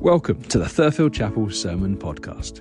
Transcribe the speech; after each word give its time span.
Welcome 0.00 0.44
to 0.44 0.60
the 0.60 0.64
Thurfield 0.64 1.12
Chapel 1.12 1.50
Sermon 1.50 1.96
Podcast. 1.96 2.60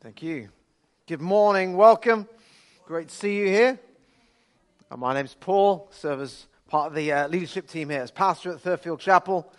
Thank 0.00 0.22
you. 0.22 0.48
Good 1.06 1.20
morning. 1.20 1.76
Welcome. 1.76 2.26
Great 2.86 3.08
to 3.08 3.14
see 3.14 3.36
you 3.36 3.46
here. 3.48 3.78
Uh, 4.90 4.96
my 4.96 5.12
name's 5.12 5.34
Paul. 5.34 5.88
Serve 5.90 6.22
as 6.22 6.46
part 6.68 6.86
of 6.86 6.94
the 6.94 7.12
uh, 7.12 7.28
leadership 7.28 7.68
team 7.68 7.90
here 7.90 8.00
as 8.00 8.10
pastor 8.10 8.52
at 8.52 8.62
Thurfield 8.62 8.98
Chapel. 8.98 9.52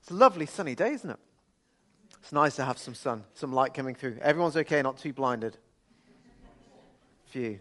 It's 0.00 0.10
a 0.10 0.14
lovely 0.14 0.46
sunny 0.46 0.74
day, 0.74 0.94
isn't 0.94 1.10
it? 1.10 1.20
It's 2.20 2.32
nice 2.32 2.56
to 2.56 2.64
have 2.64 2.78
some 2.78 2.96
sun, 2.96 3.22
some 3.34 3.52
light 3.52 3.74
coming 3.74 3.94
through. 3.94 4.18
Everyone's 4.20 4.56
okay, 4.56 4.82
not 4.82 4.98
too 4.98 5.12
blinded. 5.12 5.56
Few 7.26 7.60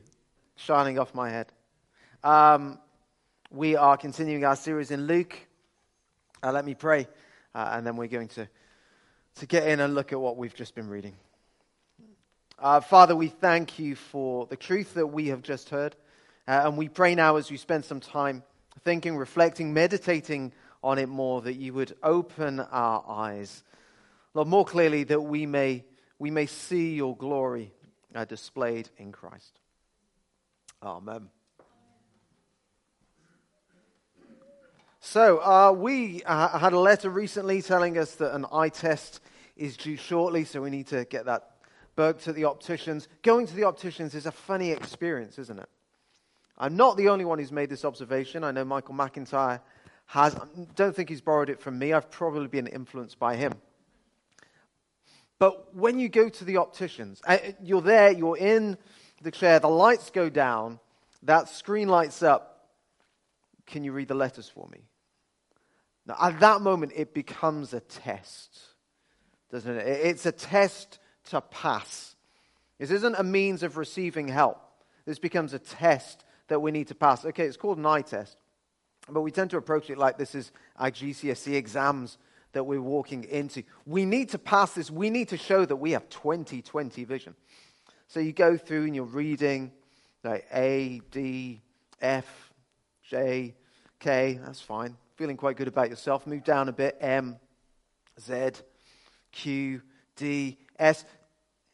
shining 0.56 0.98
off 0.98 1.14
my 1.14 1.30
head. 1.30 1.54
Um, 2.24 2.80
we 3.50 3.76
are 3.76 3.96
continuing 3.96 4.44
our 4.44 4.56
series 4.56 4.92
in 4.92 5.08
Luke. 5.08 5.36
Uh, 6.44 6.52
let 6.52 6.66
me 6.66 6.76
pray, 6.76 7.08
uh, 7.56 7.70
and 7.74 7.88
then 7.88 7.96
we're 7.96 8.08
going 8.08 8.28
to, 8.30 8.48
to 9.36 9.46
get 9.46 9.68
in 9.68 9.80
and 9.80 9.96
look 9.96 10.12
at 10.12 10.20
what 10.20 10.38
we've 10.38 10.54
just 10.54 10.76
been 10.76 10.90
reading. 10.90 11.16
Uh, 12.60 12.82
Father, 12.82 13.16
we 13.16 13.28
thank 13.28 13.80
you 13.80 13.96
for 13.96 14.46
the 14.48 14.58
truth 14.58 14.96
that 14.96 15.08
we 15.08 15.28
have 15.28 15.42
just 15.42 15.70
heard. 15.70 15.96
Uh, 16.48 16.62
and 16.66 16.78
we 16.78 16.90
pray 16.90 17.16
now 17.16 17.36
as 17.38 17.50
we 17.50 17.58
spend 17.58 17.86
some 17.86 18.00
time 18.00 18.44
thinking, 18.84 19.16
reflecting, 19.16 19.74
meditating 19.74 20.52
on 20.84 20.98
it 20.98 21.08
more, 21.08 21.42
that 21.42 21.56
you 21.56 21.74
would 21.74 21.96
open 22.04 22.60
our 22.60 23.04
eyes, 23.08 23.64
Lord, 24.34 24.48
more 24.48 24.66
clearly 24.66 25.04
that 25.06 25.22
we 25.22 25.46
may, 25.46 25.84
we 26.20 26.32
may 26.32 26.46
see 26.46 26.96
your 26.96 27.16
glory 27.16 27.72
uh, 28.14 28.26
displayed 28.26 28.90
in 28.98 29.12
Christ. 29.12 29.60
Amen. 30.84 31.30
So, 35.10 35.38
uh, 35.38 35.72
we 35.72 36.22
uh, 36.24 36.60
had 36.60 36.74
a 36.74 36.80
letter 36.80 37.10
recently 37.10 37.62
telling 37.62 37.98
us 37.98 38.16
that 38.16 38.36
an 38.36 38.46
eye 38.52 38.68
test 38.68 39.22
is 39.56 39.78
due 39.78 39.96
shortly, 39.96 40.44
so 40.44 40.62
we 40.62 40.70
need 40.70 40.88
to 40.88 41.06
get 41.06 41.28
that 41.28 41.52
booked 41.96 42.28
at 42.28 42.36
the 42.36 42.44
opticians. 42.44 43.08
Going 43.22 43.48
to 43.48 43.56
the 43.56 43.64
opticians 43.64 44.16
is 44.16 44.26
a 44.26 44.34
funny 44.34 44.72
experience, 44.72 45.40
isn't 45.40 45.60
it? 45.60 45.70
I'm 46.58 46.76
not 46.76 46.98
the 46.98 47.08
only 47.08 47.24
one 47.24 47.40
who's 47.40 47.54
made 47.54 47.70
this 47.70 47.86
observation. 47.86 48.44
I 48.44 48.52
know 48.52 48.66
Michael 48.66 48.96
McIntyre 48.96 49.62
has. 50.08 50.36
I 50.36 50.42
don't 50.76 50.94
think 50.94 51.08
he's 51.08 51.22
borrowed 51.22 51.50
it 51.50 51.62
from 51.62 51.80
me. 51.80 51.94
I've 51.94 52.12
probably 52.12 52.48
been 52.48 52.68
influenced 52.68 53.18
by 53.18 53.38
him. 53.38 53.54
But 55.40 55.74
when 55.74 56.00
you 56.00 56.10
go 56.10 56.28
to 56.28 56.44
the 56.44 56.58
opticians, 56.58 57.22
uh, 57.26 57.38
you're 57.64 57.82
there, 57.82 58.12
you're 58.12 58.38
in 58.38 58.78
the 59.22 59.32
chair, 59.32 59.62
the 59.62 59.70
lights 59.70 60.10
go 60.10 60.30
down, 60.30 60.82
that 61.24 61.48
screen 61.48 61.88
lights 61.88 62.22
up. 62.24 62.68
Can 63.66 63.86
you 63.86 63.94
read 63.94 64.10
the 64.10 64.14
letters 64.14 64.50
for 64.50 64.68
me? 64.70 64.80
Now, 66.08 66.16
at 66.22 66.40
that 66.40 66.62
moment, 66.62 66.94
it 66.96 67.14
becomes 67.14 67.74
a 67.74 67.82
test, 67.82 68.60
doesn't 69.52 69.76
it? 69.76 69.86
It's 69.86 70.26
a 70.26 70.32
test 70.32 71.00
to 71.26 71.42
pass. 71.42 72.16
This 72.80 72.92
isn't 72.92 73.16
a 73.16 73.24
means 73.24 73.62
of 73.62 73.76
receiving 73.76 74.30
help. 74.30 74.62
This 75.06 75.20
becomes 75.20 75.54
a 75.54 75.60
test 75.60 76.24
that 76.48 76.62
we 76.62 76.72
need 76.72 76.88
to 76.88 76.96
pass. 76.96 77.26
Okay, 77.26 77.44
it's 77.46 77.58
called 77.58 77.78
an 77.78 77.86
eye 77.86 78.02
test, 78.02 78.38
but 79.10 79.22
we 79.22 79.32
tend 79.32 79.50
to 79.52 79.58
approach 79.58 79.90
it 79.90 79.98
like 79.98 80.18
this 80.18 80.34
is 80.34 80.52
our 80.78 80.92
GCSE 80.92 81.56
exams 81.56 82.18
that 82.54 82.64
we're 82.64 82.82
walking 82.82 83.26
into. 83.26 83.64
We 83.86 84.06
need 84.06 84.30
to 84.30 84.40
pass 84.40 84.74
this. 84.74 84.90
We 84.90 85.10
need 85.10 85.28
to 85.30 85.38
show 85.38 85.66
that 85.66 85.76
we 85.76 85.92
have 85.92 86.08
20/20 86.10 87.06
vision. 87.06 87.36
So 88.08 88.22
you 88.22 88.32
go 88.32 88.58
through 88.58 88.86
and 88.86 88.96
you're 88.96 89.04
reading 89.04 89.74
like 90.24 90.48
A, 90.54 91.02
D, 91.12 91.62
F, 92.02 92.54
J, 93.04 93.56
K. 94.00 94.40
That's 94.42 94.62
fine. 94.62 94.96
Feeling 95.18 95.36
quite 95.36 95.58
good 95.58 95.68
about 95.68 95.90
yourself. 95.90 96.28
Move 96.28 96.44
down 96.44 96.70
a 96.70 96.72
bit. 96.72 96.96
M, 97.02 97.38
Z, 98.22 98.52
Q, 99.32 99.82
D, 100.16 100.58
S. 100.78 101.06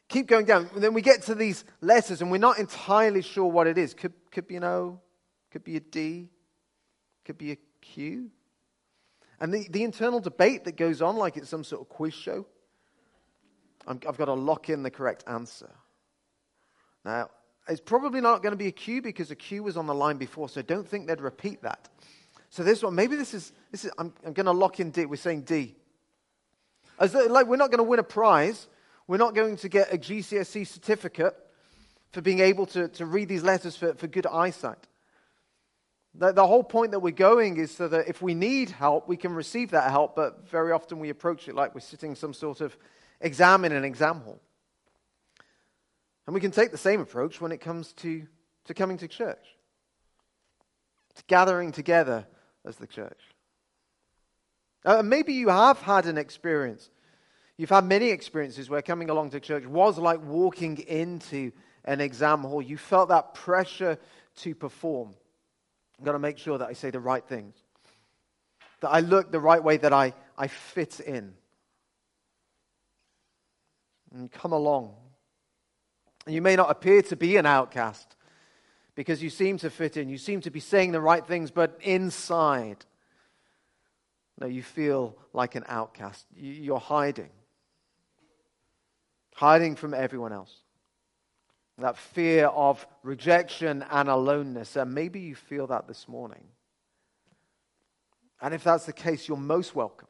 Keep 0.08 0.28
going 0.28 0.46
down. 0.46 0.70
And 0.74 0.82
then 0.82 0.94
we 0.94 1.02
get 1.02 1.22
to 1.24 1.34
these 1.34 1.64
letters 1.82 2.22
and 2.22 2.30
we're 2.30 2.38
not 2.38 2.58
entirely 2.58 3.20
sure 3.20 3.44
what 3.44 3.66
it 3.66 3.76
is. 3.76 3.92
Could, 3.92 4.14
could 4.30 4.48
be 4.48 4.56
an 4.56 4.64
O, 4.64 5.00
could 5.50 5.62
be 5.62 5.76
a 5.76 5.80
D, 5.80 6.30
could 7.26 7.36
be 7.36 7.52
a 7.52 7.58
Q. 7.82 8.30
And 9.40 9.52
the, 9.52 9.66
the 9.68 9.84
internal 9.84 10.20
debate 10.20 10.64
that 10.64 10.76
goes 10.76 11.02
on 11.02 11.16
like 11.16 11.36
it's 11.36 11.50
some 11.50 11.64
sort 11.64 11.82
of 11.82 11.88
quiz 11.90 12.14
show. 12.14 12.46
i 13.86 13.92
have 13.92 14.16
got 14.16 14.26
to 14.26 14.32
lock 14.32 14.70
in 14.70 14.82
the 14.82 14.90
correct 14.90 15.22
answer. 15.26 15.70
Now, 17.04 17.28
it's 17.68 17.80
probably 17.80 18.22
not 18.22 18.42
going 18.42 18.52
to 18.52 18.56
be 18.56 18.68
a 18.68 18.72
Q 18.72 19.02
because 19.02 19.30
a 19.30 19.36
Q 19.36 19.62
was 19.64 19.76
on 19.76 19.86
the 19.86 19.94
line 19.94 20.16
before, 20.16 20.48
so 20.48 20.62
don't 20.62 20.88
think 20.88 21.06
they'd 21.06 21.20
repeat 21.20 21.62
that. 21.62 21.90
So 22.54 22.62
this 22.62 22.84
one, 22.84 22.94
maybe 22.94 23.16
this 23.16 23.34
is, 23.34 23.52
this 23.72 23.84
is 23.84 23.90
I'm, 23.98 24.12
I'm 24.24 24.32
going 24.32 24.46
to 24.46 24.52
lock 24.52 24.78
in 24.78 24.92
D. 24.92 25.06
We're 25.06 25.16
saying 25.16 25.42
D. 25.42 25.74
As 27.00 27.10
though, 27.10 27.24
like 27.24 27.48
we're 27.48 27.56
not 27.56 27.72
going 27.72 27.78
to 27.78 27.82
win 27.82 27.98
a 27.98 28.04
prize. 28.04 28.68
We're 29.08 29.16
not 29.16 29.34
going 29.34 29.56
to 29.56 29.68
get 29.68 29.92
a 29.92 29.98
GCSE 29.98 30.64
certificate 30.64 31.34
for 32.12 32.20
being 32.20 32.38
able 32.38 32.66
to, 32.66 32.86
to 32.90 33.06
read 33.06 33.28
these 33.28 33.42
letters 33.42 33.74
for, 33.74 33.94
for 33.94 34.06
good 34.06 34.24
eyesight. 34.26 34.78
The, 36.14 36.30
the 36.30 36.46
whole 36.46 36.62
point 36.62 36.92
that 36.92 37.00
we're 37.00 37.10
going 37.10 37.56
is 37.56 37.72
so 37.72 37.88
that 37.88 38.06
if 38.06 38.22
we 38.22 38.34
need 38.34 38.70
help, 38.70 39.08
we 39.08 39.16
can 39.16 39.34
receive 39.34 39.72
that 39.72 39.90
help, 39.90 40.14
but 40.14 40.48
very 40.48 40.70
often 40.70 41.00
we 41.00 41.10
approach 41.10 41.48
it 41.48 41.56
like 41.56 41.74
we're 41.74 41.80
sitting 41.80 42.14
some 42.14 42.32
sort 42.32 42.60
of 42.60 42.76
exam 43.20 43.64
in 43.64 43.72
an 43.72 43.84
exam 43.84 44.20
hall. 44.20 44.40
And 46.28 46.34
we 46.34 46.40
can 46.40 46.52
take 46.52 46.70
the 46.70 46.78
same 46.78 47.00
approach 47.00 47.40
when 47.40 47.50
it 47.50 47.60
comes 47.60 47.92
to, 47.94 48.28
to 48.66 48.74
coming 48.74 48.98
to 48.98 49.08
church, 49.08 49.44
to 51.16 51.22
gathering 51.26 51.72
together 51.72 52.28
as 52.64 52.76
the 52.76 52.86
church. 52.86 53.20
Uh, 54.84 55.02
maybe 55.02 55.32
you 55.32 55.48
have 55.48 55.80
had 55.80 56.06
an 56.06 56.18
experience. 56.18 56.90
You've 57.56 57.70
had 57.70 57.84
many 57.84 58.08
experiences 58.08 58.68
where 58.68 58.82
coming 58.82 59.10
along 59.10 59.30
to 59.30 59.40
church 59.40 59.64
was 59.64 59.98
like 59.98 60.22
walking 60.22 60.78
into 60.78 61.52
an 61.84 62.00
exam 62.00 62.40
hall. 62.40 62.60
You 62.60 62.76
felt 62.76 63.08
that 63.10 63.34
pressure 63.34 63.98
to 64.36 64.54
perform. 64.54 65.14
I've 65.98 66.04
got 66.04 66.12
to 66.12 66.18
make 66.18 66.38
sure 66.38 66.58
that 66.58 66.68
I 66.68 66.72
say 66.72 66.90
the 66.90 67.00
right 67.00 67.24
things, 67.24 67.54
that 68.80 68.88
I 68.88 69.00
look 69.00 69.30
the 69.30 69.40
right 69.40 69.62
way, 69.62 69.76
that 69.76 69.92
I, 69.92 70.12
I 70.36 70.48
fit 70.48 71.00
in. 71.00 71.34
And 74.12 74.30
come 74.30 74.52
along 74.52 74.94
And 76.26 76.34
you 76.34 76.42
may 76.42 76.56
not 76.56 76.70
appear 76.70 77.02
to 77.02 77.16
be 77.16 77.36
an 77.36 77.46
outcast 77.46 78.16
because 78.94 79.22
you 79.22 79.30
seem 79.30 79.58
to 79.58 79.70
fit 79.70 79.96
in. 79.96 80.08
You 80.08 80.18
seem 80.18 80.40
to 80.42 80.50
be 80.50 80.60
saying 80.60 80.92
the 80.92 81.00
right 81.00 81.26
things, 81.26 81.50
but 81.50 81.78
inside, 81.82 82.84
no, 84.40 84.46
you 84.46 84.62
feel 84.62 85.16
like 85.32 85.54
an 85.54 85.64
outcast. 85.68 86.26
You're 86.36 86.78
hiding, 86.78 87.30
hiding 89.34 89.76
from 89.76 89.94
everyone 89.94 90.32
else. 90.32 90.54
That 91.78 91.96
fear 91.96 92.46
of 92.46 92.86
rejection 93.02 93.84
and 93.90 94.08
aloneness. 94.08 94.76
And 94.76 94.94
maybe 94.94 95.20
you 95.20 95.34
feel 95.34 95.66
that 95.68 95.88
this 95.88 96.06
morning. 96.06 96.44
And 98.40 98.54
if 98.54 98.62
that's 98.62 98.86
the 98.86 98.92
case, 98.92 99.26
you're 99.26 99.36
most 99.36 99.74
welcome. 99.74 100.08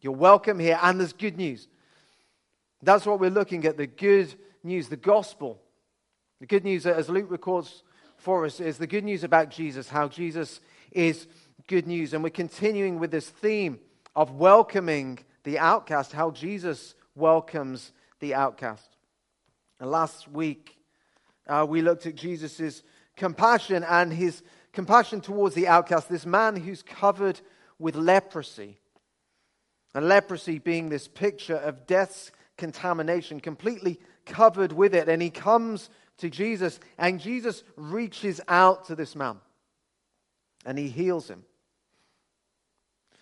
You're 0.00 0.12
welcome 0.12 0.58
here, 0.58 0.78
and 0.82 0.98
there's 0.98 1.12
good 1.12 1.36
news. 1.36 1.68
That's 2.82 3.06
what 3.06 3.20
we're 3.20 3.30
looking 3.30 3.64
at 3.64 3.76
the 3.76 3.86
good 3.86 4.34
news, 4.64 4.88
the 4.88 4.96
gospel. 4.96 5.61
The 6.42 6.48
good 6.48 6.64
news, 6.64 6.86
as 6.86 7.08
Luke 7.08 7.30
records 7.30 7.84
for 8.16 8.44
us, 8.44 8.58
is 8.58 8.76
the 8.76 8.88
good 8.88 9.04
news 9.04 9.22
about 9.22 9.48
Jesus, 9.48 9.88
how 9.88 10.08
Jesus 10.08 10.60
is 10.90 11.28
good 11.68 11.86
news. 11.86 12.12
And 12.12 12.24
we're 12.24 12.30
continuing 12.30 12.98
with 12.98 13.12
this 13.12 13.28
theme 13.28 13.78
of 14.16 14.32
welcoming 14.32 15.20
the 15.44 15.60
outcast, 15.60 16.10
how 16.10 16.32
Jesus 16.32 16.96
welcomes 17.14 17.92
the 18.18 18.34
outcast. 18.34 18.96
And 19.78 19.88
last 19.88 20.26
week, 20.26 20.76
uh, 21.46 21.64
we 21.68 21.80
looked 21.80 22.06
at 22.06 22.16
Jesus' 22.16 22.82
compassion 23.16 23.84
and 23.84 24.12
his 24.12 24.42
compassion 24.72 25.20
towards 25.20 25.54
the 25.54 25.68
outcast, 25.68 26.08
this 26.08 26.26
man 26.26 26.56
who's 26.56 26.82
covered 26.82 27.40
with 27.78 27.94
leprosy. 27.94 28.80
And 29.94 30.08
leprosy 30.08 30.58
being 30.58 30.88
this 30.88 31.06
picture 31.06 31.54
of 31.54 31.86
death's 31.86 32.32
contamination, 32.56 33.38
completely 33.38 34.00
covered 34.26 34.72
with 34.72 34.92
it. 34.92 35.08
And 35.08 35.22
he 35.22 35.30
comes 35.30 35.88
to 36.18 36.30
Jesus, 36.30 36.78
and 36.98 37.20
Jesus 37.20 37.64
reaches 37.76 38.40
out 38.48 38.86
to 38.86 38.94
this 38.94 39.16
man 39.16 39.38
and 40.64 40.78
he 40.78 40.88
heals 40.88 41.28
him. 41.28 41.44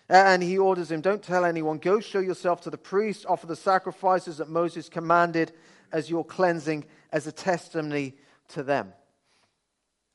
And 0.09 0.43
he 0.43 0.57
orders 0.57 0.91
him, 0.91 1.01
Don't 1.01 1.23
tell 1.23 1.45
anyone. 1.45 1.77
Go 1.77 1.99
show 2.01 2.19
yourself 2.19 2.61
to 2.61 2.69
the 2.69 2.77
priest. 2.77 3.25
Offer 3.27 3.47
the 3.47 3.55
sacrifices 3.55 4.37
that 4.37 4.49
Moses 4.49 4.89
commanded 4.89 5.53
as 5.91 6.09
your 6.09 6.25
cleansing, 6.25 6.85
as 7.11 7.27
a 7.27 7.31
testimony 7.31 8.15
to 8.49 8.63
them. 8.63 8.93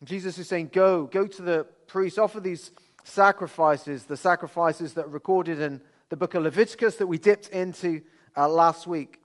Jesus 0.04 0.38
is 0.38 0.48
saying, 0.48 0.70
Go, 0.72 1.06
go 1.06 1.26
to 1.26 1.42
the 1.42 1.64
priest. 1.86 2.18
Offer 2.18 2.40
these 2.40 2.72
sacrifices, 3.04 4.04
the 4.04 4.16
sacrifices 4.16 4.92
that 4.94 5.06
are 5.06 5.10
recorded 5.10 5.60
in 5.60 5.80
the 6.10 6.16
book 6.16 6.34
of 6.34 6.42
Leviticus 6.42 6.96
that 6.96 7.06
we 7.06 7.16
dipped 7.16 7.48
into 7.48 8.02
uh, 8.36 8.48
last 8.48 8.86
week. 8.86 9.20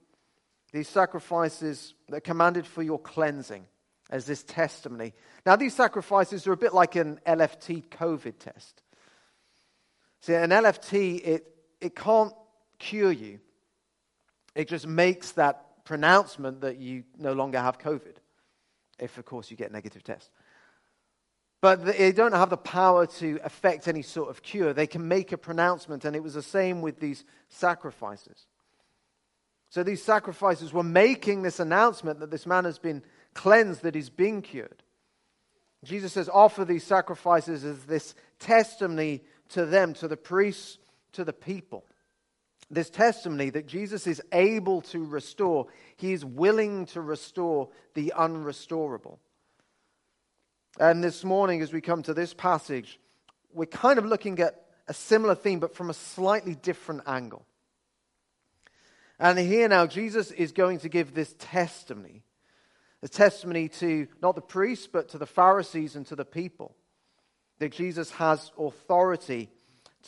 These 0.72 0.88
sacrifices 0.88 1.94
that 2.08 2.16
are 2.16 2.20
commanded 2.20 2.66
for 2.66 2.82
your 2.82 2.98
cleansing 2.98 3.66
as 4.10 4.26
this 4.26 4.42
testimony. 4.42 5.14
Now, 5.44 5.56
these 5.56 5.74
sacrifices 5.74 6.46
are 6.46 6.52
a 6.52 6.56
bit 6.56 6.74
like 6.74 6.96
an 6.96 7.20
LFT 7.26 7.88
COVID 7.88 8.38
test. 8.38 8.82
See, 10.20 10.34
an 10.34 10.50
LFT, 10.50 11.20
it, 11.26 11.46
it 11.80 11.96
can't 11.96 12.32
cure 12.78 13.10
you. 13.10 13.40
It 14.54 14.68
just 14.68 14.86
makes 14.86 15.32
that 15.32 15.84
pronouncement 15.84 16.60
that 16.60 16.78
you 16.78 17.04
no 17.18 17.32
longer 17.32 17.58
have 17.58 17.78
COVID, 17.78 18.16
if, 18.98 19.18
of 19.18 19.24
course, 19.24 19.50
you 19.50 19.56
get 19.56 19.70
a 19.70 19.72
negative 19.72 20.04
tests. 20.04 20.30
But 21.60 21.84
they 21.84 22.12
don't 22.12 22.32
have 22.32 22.50
the 22.50 22.56
power 22.56 23.06
to 23.06 23.40
affect 23.44 23.88
any 23.88 24.02
sort 24.02 24.30
of 24.30 24.42
cure. 24.42 24.72
They 24.72 24.86
can 24.86 25.06
make 25.06 25.32
a 25.32 25.38
pronouncement, 25.38 26.04
and 26.04 26.14
it 26.14 26.22
was 26.22 26.34
the 26.34 26.42
same 26.42 26.82
with 26.82 26.98
these 26.98 27.24
sacrifices. 27.48 28.46
So 29.72 29.82
these 29.82 30.02
sacrifices 30.02 30.70
were 30.70 30.82
making 30.82 31.40
this 31.40 31.58
announcement 31.58 32.20
that 32.20 32.30
this 32.30 32.44
man 32.44 32.66
has 32.66 32.78
been 32.78 33.02
cleansed, 33.32 33.80
that 33.84 33.94
he's 33.94 34.10
been 34.10 34.42
cured. 34.42 34.82
Jesus 35.82 36.12
says, 36.12 36.28
offer 36.28 36.66
these 36.66 36.84
sacrifices 36.84 37.64
as 37.64 37.84
this 37.84 38.14
testimony 38.38 39.22
to 39.48 39.64
them, 39.64 39.94
to 39.94 40.08
the 40.08 40.16
priests, 40.18 40.76
to 41.12 41.24
the 41.24 41.32
people. 41.32 41.86
This 42.70 42.90
testimony 42.90 43.48
that 43.48 43.66
Jesus 43.66 44.06
is 44.06 44.20
able 44.30 44.82
to 44.82 45.06
restore, 45.06 45.68
he 45.96 46.12
is 46.12 46.22
willing 46.22 46.84
to 46.86 47.00
restore 47.00 47.70
the 47.94 48.12
unrestorable. 48.14 49.16
And 50.78 51.02
this 51.02 51.24
morning, 51.24 51.62
as 51.62 51.72
we 51.72 51.80
come 51.80 52.02
to 52.02 52.12
this 52.12 52.34
passage, 52.34 53.00
we're 53.54 53.64
kind 53.64 53.98
of 53.98 54.04
looking 54.04 54.38
at 54.40 54.66
a 54.86 54.92
similar 54.92 55.34
theme, 55.34 55.60
but 55.60 55.74
from 55.74 55.88
a 55.88 55.94
slightly 55.94 56.56
different 56.56 57.04
angle. 57.06 57.46
And 59.22 59.38
here 59.38 59.68
now, 59.68 59.86
Jesus 59.86 60.32
is 60.32 60.50
going 60.50 60.80
to 60.80 60.88
give 60.88 61.14
this 61.14 61.32
testimony 61.38 62.24
a 63.04 63.08
testimony 63.08 63.68
to 63.68 64.08
not 64.20 64.34
the 64.34 64.40
priests, 64.40 64.88
but 64.92 65.10
to 65.10 65.18
the 65.18 65.26
Pharisees 65.26 65.94
and 65.94 66.04
to 66.06 66.16
the 66.16 66.24
people 66.24 66.74
that 67.60 67.70
Jesus 67.70 68.10
has 68.10 68.50
authority 68.58 69.48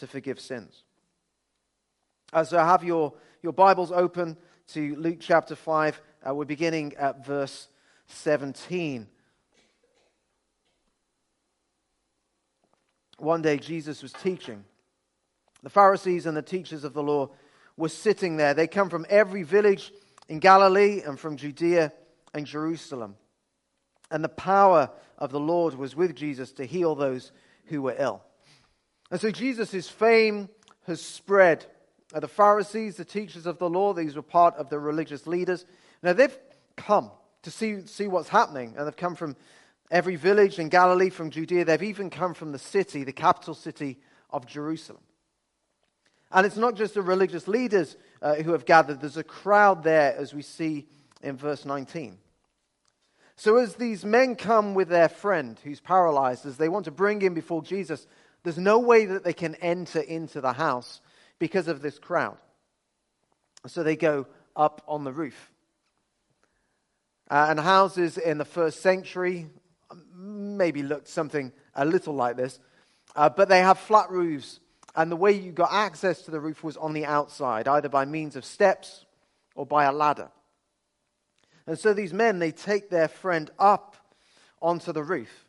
to 0.01 0.09
forgive 0.09 0.41
sins. 0.41 0.83
Uh, 2.33 2.43
so 2.43 2.59
have 2.59 2.83
your, 2.83 3.15
your 3.41 3.53
Bibles 3.53 3.93
open 3.93 4.37
to 4.73 4.97
Luke 4.97 5.19
chapter 5.21 5.55
5. 5.55 6.01
Uh, 6.29 6.35
we're 6.35 6.45
beginning 6.45 6.95
at 6.95 7.25
verse 7.25 7.69
17. 8.09 9.07
One 13.19 13.43
day 13.43 13.59
Jesus 13.59 14.03
was 14.03 14.13
teaching. 14.13 14.65
The 15.63 15.71
Pharisees 15.71 16.27
and 16.27 16.37
the 16.37 16.43
teachers 16.43 16.83
of 16.83 16.95
the 16.95 17.03
law 17.03 17.31
were 17.77 17.89
sitting 17.89 18.37
there. 18.37 18.55
They 18.55 18.67
come 18.67 18.91
from 18.91 19.07
every 19.09 19.43
village 19.43 19.93
in 20.29 20.39
Galilee 20.39 21.03
and 21.05 21.19
from 21.19 21.37
Judea 21.37 21.93
and 22.33 22.47
Jerusalem. 22.47 23.17
And 24.11 24.23
the 24.23 24.29
power 24.29 24.91
of 25.19 25.31
the 25.31 25.41
Lord 25.41 25.75
was 25.75 25.97
with 25.97 26.15
Jesus 26.15 26.53
to 26.53 26.65
heal 26.65 26.95
those 26.95 27.33
who 27.67 27.83
were 27.83 27.97
ill. 27.99 28.23
And 29.11 29.21
so 29.21 29.31
Jesus' 29.31 29.89
fame 29.89 30.49
has 30.87 31.01
spread. 31.01 31.67
The 32.13 32.29
Pharisees, 32.29 32.97
the 32.97 33.05
teachers 33.05 33.47
of 33.47 33.59
the 33.59 33.69
law, 33.69 33.93
these 33.93 34.15
were 34.15 34.23
part 34.23 34.55
of 34.57 34.69
the 34.69 34.79
religious 34.79 35.27
leaders. 35.27 35.65
Now 36.03 36.13
they've 36.13 36.37
come 36.77 37.11
to 37.43 37.51
see, 37.51 37.87
see 37.87 38.07
what's 38.07 38.29
happening, 38.29 38.75
and 38.77 38.87
they've 38.87 38.97
come 38.97 39.15
from 39.17 39.37
every 39.91 40.17
village 40.17 40.59
in 40.59 40.69
Galilee, 40.69 41.11
from 41.11 41.31
Judea. 41.31 41.65
They've 41.65 41.83
even 41.83 42.11
come 42.11 42.35
from 42.35 42.53
the 42.53 42.59
city, 42.59 43.05
the 43.05 43.13
capital 43.13 43.55
city 43.55 43.99
of 44.31 44.47
Jerusalem. 44.47 45.03
And 46.35 46.45
it's 46.45 46.57
not 46.57 46.75
just 46.75 46.95
the 46.95 47.03
religious 47.03 47.49
leaders 47.49 47.97
uh, 48.21 48.35
who 48.35 48.53
have 48.53 48.67
gathered, 48.67 49.01
there's 49.01 49.17
a 49.17 49.25
crowd 49.25 49.83
there, 49.85 50.15
as 50.17 50.35
we 50.35 50.43
see 50.43 50.87
in 51.23 51.37
verse 51.37 51.65
19. 51.65 52.19
So, 53.37 53.57
as 53.57 53.77
these 53.77 54.05
men 54.05 54.37
come 54.37 54.75
with 54.75 54.89
their 54.89 55.09
friend 55.09 55.59
who's 55.65 55.81
paralyzed, 55.81 56.45
as 56.45 56.57
they 56.57 56.69
want 56.69 56.85
to 56.85 56.91
bring 56.91 57.21
him 57.21 57.35
before 57.35 57.63
Jesus, 57.63 58.07
there's 58.43 58.59
no 58.59 58.79
way 58.79 59.07
that 59.07 59.25
they 59.25 59.33
can 59.33 59.55
enter 59.57 60.01
into 60.01 60.41
the 60.41 60.53
house 60.53 61.01
because 61.39 61.67
of 61.67 61.83
this 61.83 61.99
crowd. 61.99 62.37
So 63.67 63.83
they 63.83 63.97
go 63.97 64.27
up 64.55 64.83
on 64.87 65.05
the 65.05 65.13
roof. 65.13 65.51
Uh, 67.31 67.47
and 67.49 67.59
houses 67.59 68.19
in 68.19 68.39
the 68.39 68.45
first 68.45 68.83
century 68.83 69.47
maybe 70.15 70.83
looked 70.83 71.09
something 71.09 71.53
a 71.75 71.85
little 71.85 72.15
like 72.15 72.37
this, 72.37 72.61
uh, 73.17 73.31
but 73.31 73.49
they 73.49 73.61
have 73.61 73.79
flat 73.79 74.11
roofs. 74.11 74.61
And 74.97 75.11
the 75.11 75.17
way 75.17 75.33
you 75.33 75.51
got 75.51 75.73
access 75.73 76.23
to 76.23 76.31
the 76.31 76.41
roof 76.41 76.63
was 76.63 76.77
on 76.77 76.93
the 76.93 77.05
outside, 77.05 77.67
either 77.67 77.89
by 77.89 78.05
means 78.05 78.37
of 78.37 78.45
steps 78.45 79.05
or 79.55 79.67
by 79.67 79.85
a 79.85 79.93
ladder. 79.93 80.31
And 81.67 81.79
so 81.79 81.95
these 81.95 82.13
men, 82.13 82.39
they 82.39 82.53
take 82.53 82.91
their 82.91 83.09
friend 83.09 83.51
up 83.59 83.97
onto 84.61 84.93
the 84.93 85.03
roof. 85.03 85.47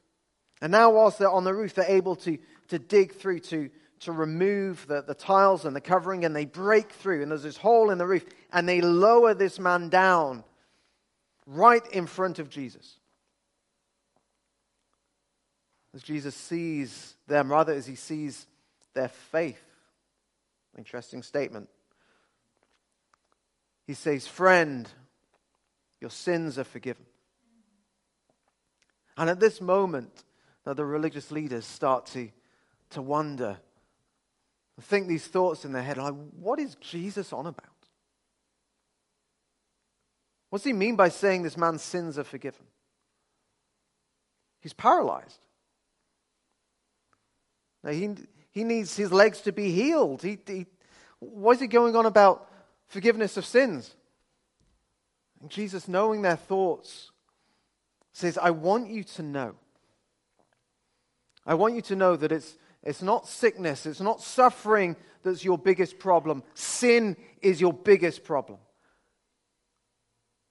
And 0.62 0.72
now, 0.72 0.90
whilst 0.92 1.20
they're 1.20 1.30
on 1.30 1.44
the 1.44 1.54
roof, 1.54 1.74
they're 1.74 1.86
able 1.86 2.16
to, 2.18 2.38
to 2.70 2.80
dig 2.80 3.14
through, 3.14 3.40
to, 3.42 3.70
to 4.02 4.12
remove 4.12 4.88
the, 4.88 5.02
the 5.02 5.14
tiles 5.14 5.66
and 5.66 5.76
the 5.76 5.82
covering, 5.82 6.26
and 6.26 6.36
they 6.36 6.46
break 6.46 6.92
through. 6.92 7.22
And 7.22 7.30
there's 7.30 7.44
this 7.44 7.58
hole 7.58 7.92
in 7.92 7.98
the 7.98 8.08
roof, 8.08 8.26
and 8.52 8.68
they 8.68 8.82
lower 8.82 9.34
this 9.34 9.60
man 9.60 9.90
down 9.90 10.44
right 11.46 11.86
in 11.92 12.08
front 12.08 12.40
of 12.40 12.50
Jesus. 12.50 12.98
As 15.94 16.02
Jesus 16.02 16.36
sees 16.36 17.16
them, 17.28 17.52
rather, 17.52 17.74
as 17.74 17.86
he 17.86 17.96
sees 17.96 18.48
their 18.96 19.10
faith. 19.10 19.62
Interesting 20.78 21.22
statement. 21.22 21.70
He 23.86 23.94
says, 23.94 24.26
Friend, 24.26 24.90
your 26.02 26.10
sins 26.10 26.58
are 26.58 26.64
forgiven. 26.64 27.06
And 29.18 29.30
at 29.30 29.40
this 29.40 29.62
moment, 29.62 30.24
that 30.66 30.78
the 30.78 30.86
religious 30.86 31.32
leaders 31.32 31.66
start 31.66 32.08
to, 32.08 32.30
to 32.90 33.02
wonder, 33.02 33.58
think 34.82 35.08
these 35.08 35.26
thoughts 35.26 35.64
in 35.64 35.72
their 35.72 35.84
head 35.84 35.98
like, 35.98 36.14
what 36.40 36.60
is 36.60 36.76
Jesus 36.76 37.32
on 37.32 37.46
about? 37.46 37.70
What's 40.50 40.66
he 40.66 40.74
mean 40.74 40.96
by 40.96 41.10
saying 41.10 41.44
this 41.44 41.58
man's 41.58 41.82
sins 41.82 42.18
are 42.18 42.24
forgiven? 42.24 42.66
He's 44.60 44.74
paralyzed. 44.74 45.46
Now, 47.84 47.92
he, 47.92 48.10
he 48.56 48.64
needs 48.64 48.96
his 48.96 49.12
legs 49.12 49.42
to 49.42 49.52
be 49.52 49.70
healed. 49.70 50.22
He, 50.22 50.40
he, 50.48 50.66
what 51.20 51.58
is 51.58 51.60
he 51.60 51.68
going 51.68 51.94
on 51.98 52.06
about 52.06 52.50
forgiveness 52.88 53.36
of 53.36 53.46
sins? 53.46 53.94
And 55.42 55.52
Jesus, 55.52 55.90
knowing 55.90 56.22
their 56.22 56.38
thoughts, 56.38 57.12
says, 58.14 58.38
I 58.38 58.52
want 58.52 58.90
you 58.90 59.04
to 59.04 59.24
know. 59.24 59.56
I 61.46 61.56
want 61.56 61.76
you 61.76 61.82
to 61.82 61.98
know 61.98 62.16
that 62.16 62.32
it's, 62.32 62.58
it's 62.82 63.02
not 63.02 63.28
sickness, 63.28 63.86
it's 63.86 64.00
not 64.00 64.22
suffering 64.22 64.96
that's 65.22 65.44
your 65.44 65.58
biggest 65.58 66.00
problem. 66.00 66.42
Sin 66.54 67.18
is 67.42 67.60
your 67.60 67.74
biggest 67.74 68.24
problem. 68.24 68.60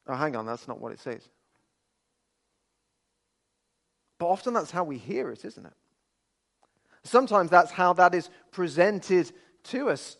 Oh, 0.06 0.14
hang 0.14 0.36
on, 0.36 0.44
that's 0.44 0.68
not 0.68 0.78
what 0.78 0.92
it 0.92 1.00
says. 1.00 1.26
But 4.18 4.26
often 4.26 4.52
that's 4.52 4.70
how 4.70 4.84
we 4.84 4.98
hear 4.98 5.30
it, 5.30 5.42
isn't 5.46 5.64
it? 5.64 5.72
Sometimes 7.04 7.50
that's 7.50 7.70
how 7.70 7.92
that 7.92 8.14
is 8.14 8.30
presented 8.50 9.30
to 9.64 9.90
us, 9.90 10.16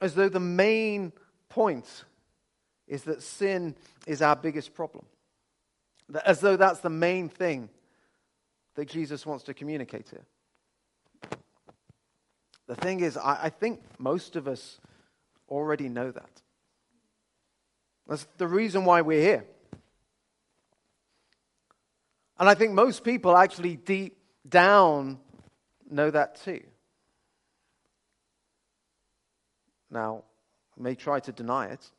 as 0.00 0.14
though 0.14 0.28
the 0.28 0.40
main 0.40 1.12
point 1.48 2.04
is 2.86 3.04
that 3.04 3.22
sin 3.22 3.74
is 4.06 4.20
our 4.20 4.36
biggest 4.36 4.74
problem. 4.74 5.04
As 6.24 6.40
though 6.40 6.56
that's 6.56 6.80
the 6.80 6.90
main 6.90 7.28
thing 7.28 7.68
that 8.74 8.88
Jesus 8.88 9.26
wants 9.26 9.44
to 9.44 9.54
communicate 9.54 10.08
here. 10.10 10.24
The 12.66 12.74
thing 12.74 13.00
is, 13.00 13.16
I, 13.16 13.44
I 13.44 13.48
think 13.50 13.80
most 13.98 14.36
of 14.36 14.46
us 14.48 14.78
already 15.48 15.88
know 15.88 16.10
that. 16.10 16.42
That's 18.06 18.26
the 18.38 18.46
reason 18.46 18.84
why 18.84 19.02
we're 19.02 19.20
here. 19.20 19.44
And 22.38 22.48
I 22.48 22.54
think 22.54 22.72
most 22.72 23.04
people 23.04 23.36
actually 23.36 23.76
deep 23.76 24.16
down 24.48 25.18
know 25.90 26.10
that 26.10 26.36
too. 26.42 26.62
Now, 29.90 30.24
may 30.76 30.94
try 30.94 31.20
to 31.20 31.32
deny 31.32 31.66
it, 31.66 31.90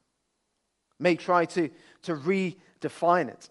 may 0.99 1.15
try 1.15 1.45
to, 1.45 1.69
to 2.03 2.15
redefine 2.15 3.29
it, 3.29 3.49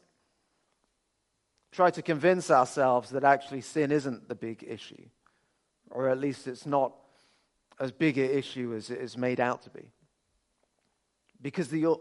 try 1.72 1.90
to 1.90 2.02
convince 2.02 2.50
ourselves 2.50 3.10
that 3.10 3.24
actually 3.24 3.60
sin 3.60 3.92
isn't 3.92 4.28
the 4.28 4.34
big 4.34 4.64
issue, 4.66 5.04
or 5.90 6.08
at 6.08 6.18
least 6.18 6.46
it's 6.46 6.66
not 6.66 6.92
as 7.80 7.92
big 7.92 8.18
an 8.18 8.30
issue 8.30 8.74
as 8.74 8.90
it 8.90 8.98
is 8.98 9.16
made 9.16 9.40
out 9.40 9.62
to 9.62 9.70
be. 9.70 9.92
Because 11.40 11.68
the, 11.68 11.96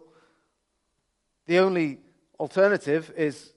the 1.45 1.59
only 1.59 1.99
alternative 2.39 3.13
is, 3.15 3.51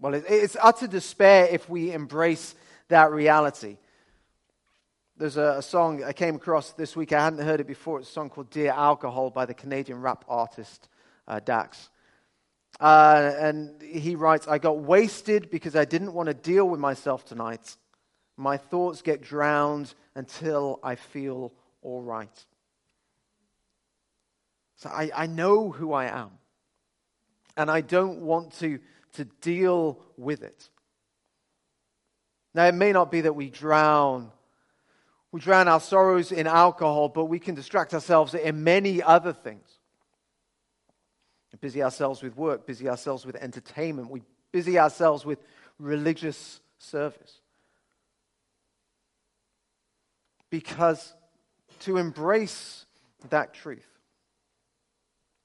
well, 0.00 0.14
it's 0.14 0.56
utter 0.60 0.86
despair 0.86 1.48
if 1.50 1.68
we 1.68 1.92
embrace 1.92 2.54
that 2.94 3.10
reality. 3.10 3.76
There's 5.16 5.36
a, 5.36 5.56
a, 5.58 5.62
song 5.62 6.04
I 6.04 6.12
came 6.12 6.36
across 6.36 6.70
this 6.70 6.94
week. 6.94 7.12
I 7.12 7.24
hadn't 7.24 7.40
heard 7.40 7.58
it 7.58 7.66
before. 7.66 7.98
It's 7.98 8.08
a 8.08 8.12
song 8.12 8.30
called 8.30 8.50
Dear 8.50 8.70
Alcohol 8.70 9.30
by 9.30 9.46
the 9.46 9.54
Canadian 9.54 10.00
rap 10.00 10.24
artist 10.28 10.88
uh, 11.26 11.40
Dax. 11.40 11.90
Uh, 12.78 13.32
and 13.36 13.82
he 13.82 14.14
writes, 14.14 14.46
I 14.46 14.58
got 14.58 14.78
wasted 14.78 15.50
because 15.50 15.74
I 15.74 15.84
didn't 15.84 16.12
want 16.12 16.28
to 16.28 16.34
deal 16.34 16.68
with 16.68 16.78
myself 16.78 17.24
tonight. 17.24 17.76
My 18.36 18.56
thoughts 18.56 19.02
get 19.02 19.22
drowned 19.22 19.92
until 20.14 20.78
I 20.84 20.94
feel 20.94 21.52
all 21.82 22.00
right. 22.00 22.46
So 24.76 24.88
I, 24.88 25.10
I 25.12 25.26
know 25.26 25.72
who 25.72 25.92
I 25.92 26.04
am. 26.04 26.30
And 27.56 27.72
I 27.72 27.80
don't 27.80 28.20
want 28.20 28.52
to, 28.60 28.78
to 29.14 29.24
deal 29.24 29.98
with 30.16 30.44
it. 30.44 30.68
Now, 32.54 32.66
it 32.66 32.74
may 32.74 32.92
not 32.92 33.10
be 33.10 33.22
that 33.22 33.34
we 33.34 33.50
drown. 33.50 34.30
We 35.32 35.40
drown 35.40 35.66
our 35.66 35.80
sorrows 35.80 36.30
in 36.30 36.46
alcohol, 36.46 37.08
but 37.08 37.24
we 37.24 37.38
can 37.38 37.54
distract 37.54 37.92
ourselves 37.92 38.34
in 38.34 38.62
many 38.62 39.02
other 39.02 39.32
things. 39.32 39.68
We 41.52 41.58
busy 41.58 41.82
ourselves 41.82 42.22
with 42.22 42.36
work, 42.36 42.66
busy 42.66 42.88
ourselves 42.88 43.26
with 43.26 43.36
entertainment, 43.36 44.10
we 44.10 44.22
busy 44.52 44.78
ourselves 44.78 45.24
with 45.24 45.40
religious 45.78 46.60
service. 46.78 47.40
Because 50.50 51.14
to 51.80 51.96
embrace 51.96 52.86
that 53.30 53.54
truth, 53.54 53.86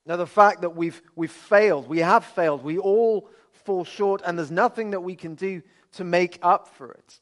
now, 0.09 0.15
the 0.15 0.25
fact 0.25 0.61
that 0.61 0.75
we've, 0.75 0.99
we've 1.15 1.31
failed, 1.31 1.87
we 1.87 1.99
have 1.99 2.25
failed, 2.25 2.63
we 2.63 2.79
all 2.79 3.29
fall 3.51 3.85
short, 3.85 4.23
and 4.25 4.39
there's 4.39 4.49
nothing 4.49 4.89
that 4.89 5.01
we 5.01 5.15
can 5.15 5.35
do 5.35 5.61
to 5.93 6.03
make 6.03 6.39
up 6.41 6.67
for 6.67 6.91
it. 6.91 7.19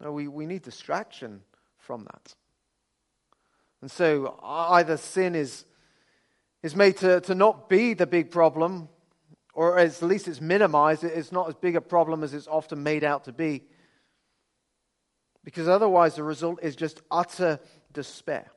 No, 0.00 0.12
we, 0.12 0.26
we 0.26 0.46
need 0.46 0.62
distraction 0.62 1.42
from 1.78 2.04
that. 2.04 2.34
And 3.80 3.90
so 3.90 4.38
either 4.42 4.96
sin 4.96 5.34
is, 5.34 5.64
is 6.62 6.74
made 6.74 6.96
to, 6.98 7.20
to 7.22 7.34
not 7.34 7.68
be 7.68 7.94
the 7.94 8.06
big 8.06 8.30
problem, 8.30 8.88
or 9.54 9.78
at 9.78 10.02
least 10.02 10.28
it's 10.28 10.40
minimized. 10.40 11.04
It's 11.04 11.32
not 11.32 11.48
as 11.48 11.54
big 11.54 11.76
a 11.76 11.80
problem 11.80 12.24
as 12.24 12.34
it's 12.34 12.48
often 12.48 12.82
made 12.82 13.04
out 13.04 13.24
to 13.24 13.32
be. 13.32 13.62
Because 15.44 15.68
otherwise, 15.68 16.14
the 16.14 16.22
result 16.22 16.60
is 16.62 16.76
just 16.76 17.02
utter 17.10 17.58
despair. 17.92 18.50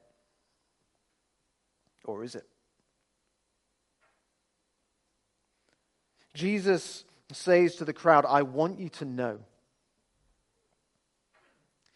Or 2.06 2.24
is 2.24 2.36
it? 2.36 2.48
Jesus 6.36 7.06
says 7.32 7.76
to 7.78 7.86
the 7.86 7.94
crowd, 7.94 8.26
I 8.28 8.44
want 8.44 8.80
you 8.80 8.90
to 8.90 9.06
know. 9.06 9.40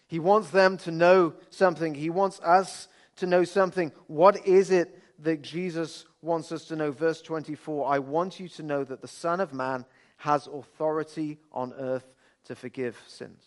He 0.07 0.17
wants 0.17 0.49
them 0.49 0.77
to 0.79 0.91
know 0.91 1.35
something. 1.51 1.93
He 1.93 2.09
wants 2.09 2.39
us 2.39 2.87
to 3.17 3.27
know 3.27 3.43
something. 3.43 3.91
What 4.07 4.47
is 4.47 4.71
it 4.71 4.99
that 5.19 5.43
Jesus 5.43 6.05
wants 6.21 6.51
us 6.51 6.65
to 6.65 6.75
know? 6.75 6.91
Verse 6.91 7.21
24 7.21 7.87
I 7.87 7.99
want 7.99 8.39
you 8.39 8.49
to 8.49 8.63
know 8.63 8.83
that 8.83 9.01
the 9.01 9.07
Son 9.07 9.39
of 9.39 9.53
Man 9.53 9.85
has 10.17 10.47
authority 10.47 11.37
on 11.51 11.73
earth 11.73 12.11
to 12.45 12.55
forgive 12.55 12.99
sins. 13.07 13.43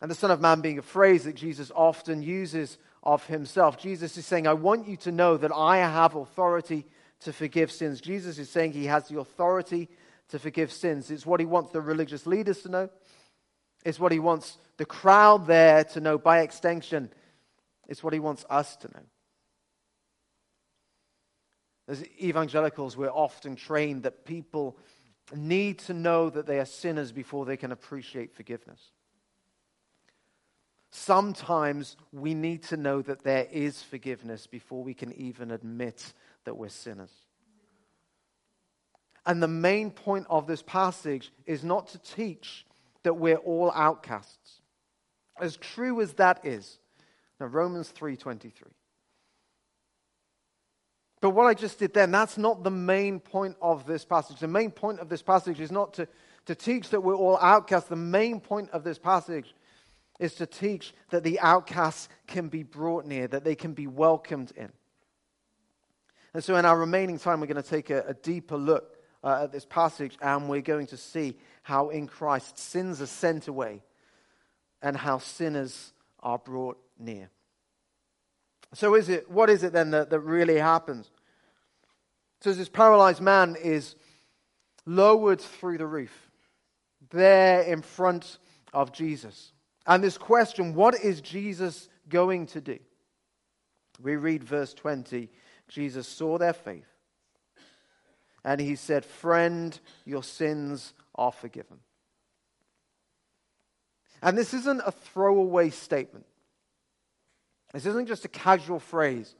And 0.00 0.10
the 0.10 0.14
Son 0.14 0.30
of 0.30 0.40
Man 0.40 0.60
being 0.60 0.78
a 0.78 0.82
phrase 0.82 1.24
that 1.24 1.34
Jesus 1.34 1.72
often 1.74 2.22
uses 2.22 2.78
of 3.02 3.26
himself. 3.26 3.78
Jesus 3.78 4.16
is 4.16 4.26
saying, 4.26 4.46
I 4.46 4.52
want 4.52 4.86
you 4.86 4.96
to 4.98 5.12
know 5.12 5.36
that 5.36 5.52
I 5.52 5.78
have 5.78 6.14
authority 6.14 6.86
to 7.20 7.32
forgive 7.32 7.70
sins. 7.70 8.00
Jesus 8.00 8.38
is 8.38 8.50
saying 8.50 8.72
he 8.72 8.86
has 8.86 9.08
the 9.08 9.18
authority 9.18 9.88
to 10.28 10.38
forgive 10.38 10.72
sins. 10.72 11.10
It's 11.10 11.26
what 11.26 11.40
he 11.40 11.46
wants 11.46 11.72
the 11.72 11.80
religious 11.80 12.26
leaders 12.26 12.62
to 12.62 12.68
know, 12.68 12.90
it's 13.84 14.00
what 14.00 14.12
he 14.12 14.18
wants 14.18 14.58
the 14.76 14.84
crowd 14.84 15.46
there 15.46 15.84
to 15.84 16.00
know 16.00 16.18
by 16.18 16.40
extension. 16.40 17.10
It's 17.88 18.02
what 18.02 18.12
he 18.12 18.18
wants 18.18 18.44
us 18.50 18.76
to 18.78 18.88
know. 18.88 19.02
As 21.88 22.04
evangelicals, 22.20 22.96
we're 22.96 23.08
often 23.08 23.54
trained 23.54 24.02
that 24.02 24.24
people 24.24 24.76
need 25.34 25.78
to 25.80 25.94
know 25.94 26.28
that 26.30 26.46
they 26.46 26.58
are 26.58 26.64
sinners 26.64 27.12
before 27.12 27.44
they 27.44 27.56
can 27.56 27.72
appreciate 27.72 28.34
forgiveness. 28.34 28.80
Sometimes 30.90 31.96
we 32.12 32.34
need 32.34 32.64
to 32.64 32.76
know 32.76 33.02
that 33.02 33.22
there 33.22 33.46
is 33.50 33.82
forgiveness 33.82 34.46
before 34.46 34.82
we 34.82 34.94
can 34.94 35.12
even 35.12 35.50
admit 35.50 36.12
that 36.46 36.56
we're 36.56 36.70
sinners. 36.70 37.12
And 39.26 39.42
the 39.42 39.48
main 39.48 39.90
point 39.90 40.26
of 40.30 40.46
this 40.46 40.62
passage 40.62 41.32
is 41.44 41.62
not 41.62 41.88
to 41.88 41.98
teach 41.98 42.64
that 43.02 43.14
we're 43.14 43.36
all 43.36 43.70
outcasts. 43.72 44.62
As 45.38 45.56
true 45.56 46.00
as 46.00 46.14
that 46.14 46.46
is. 46.46 46.78
Now 47.38 47.46
Romans 47.46 47.92
3:23. 47.92 48.72
But 51.20 51.30
what 51.30 51.46
I 51.46 51.54
just 51.54 51.78
did 51.78 51.92
then, 51.92 52.10
that's 52.10 52.38
not 52.38 52.62
the 52.62 52.70
main 52.70 53.20
point 53.20 53.56
of 53.60 53.86
this 53.86 54.04
passage. 54.04 54.38
The 54.38 54.48
main 54.48 54.70
point 54.70 55.00
of 55.00 55.08
this 55.08 55.22
passage 55.22 55.60
is 55.60 55.72
not 55.72 55.94
to, 55.94 56.06
to 56.44 56.54
teach 56.54 56.90
that 56.90 57.00
we're 57.00 57.14
all 57.14 57.38
outcasts. 57.38 57.88
The 57.88 57.96
main 57.96 58.38
point 58.38 58.70
of 58.70 58.84
this 58.84 58.98
passage 58.98 59.54
is 60.20 60.34
to 60.34 60.46
teach 60.46 60.94
that 61.10 61.24
the 61.24 61.40
outcasts 61.40 62.08
can 62.26 62.48
be 62.48 62.62
brought 62.62 63.06
near, 63.06 63.26
that 63.28 63.44
they 63.44 63.54
can 63.54 63.72
be 63.72 63.86
welcomed 63.86 64.52
in. 64.56 64.70
And 66.36 66.44
so, 66.44 66.56
in 66.56 66.66
our 66.66 66.78
remaining 66.78 67.18
time, 67.18 67.40
we're 67.40 67.46
going 67.46 67.62
to 67.62 67.66
take 67.66 67.88
a, 67.88 68.02
a 68.08 68.12
deeper 68.12 68.58
look 68.58 68.98
uh, 69.24 69.44
at 69.44 69.52
this 69.52 69.64
passage 69.64 70.18
and 70.20 70.50
we're 70.50 70.60
going 70.60 70.86
to 70.88 70.96
see 70.98 71.34
how 71.62 71.88
in 71.88 72.06
Christ 72.06 72.58
sins 72.58 73.00
are 73.00 73.06
sent 73.06 73.48
away 73.48 73.80
and 74.82 74.98
how 74.98 75.16
sinners 75.16 75.94
are 76.20 76.36
brought 76.36 76.76
near. 76.98 77.30
So, 78.74 78.96
is 78.96 79.08
it, 79.08 79.30
what 79.30 79.48
is 79.48 79.64
it 79.64 79.72
then 79.72 79.92
that, 79.92 80.10
that 80.10 80.20
really 80.20 80.58
happens? 80.58 81.10
So, 82.42 82.52
this 82.52 82.68
paralyzed 82.68 83.22
man 83.22 83.56
is 83.56 83.96
lowered 84.84 85.40
through 85.40 85.78
the 85.78 85.86
roof 85.86 86.30
there 87.12 87.62
in 87.62 87.80
front 87.80 88.36
of 88.74 88.92
Jesus. 88.92 89.54
And 89.86 90.04
this 90.04 90.18
question, 90.18 90.74
what 90.74 91.02
is 91.02 91.22
Jesus 91.22 91.88
going 92.10 92.44
to 92.48 92.60
do? 92.60 92.78
We 94.02 94.16
read 94.16 94.44
verse 94.44 94.74
20. 94.74 95.30
Jesus 95.68 96.06
saw 96.06 96.38
their 96.38 96.52
faith 96.52 96.86
and 98.44 98.60
he 98.60 98.76
said, 98.76 99.04
Friend, 99.04 99.78
your 100.04 100.22
sins 100.22 100.94
are 101.14 101.32
forgiven. 101.32 101.78
And 104.22 104.38
this 104.38 104.54
isn't 104.54 104.82
a 104.86 104.92
throwaway 104.92 105.70
statement. 105.70 106.26
This 107.72 107.86
isn't 107.86 108.06
just 108.06 108.24
a 108.24 108.28
casual 108.28 108.78
phrase 108.78 109.34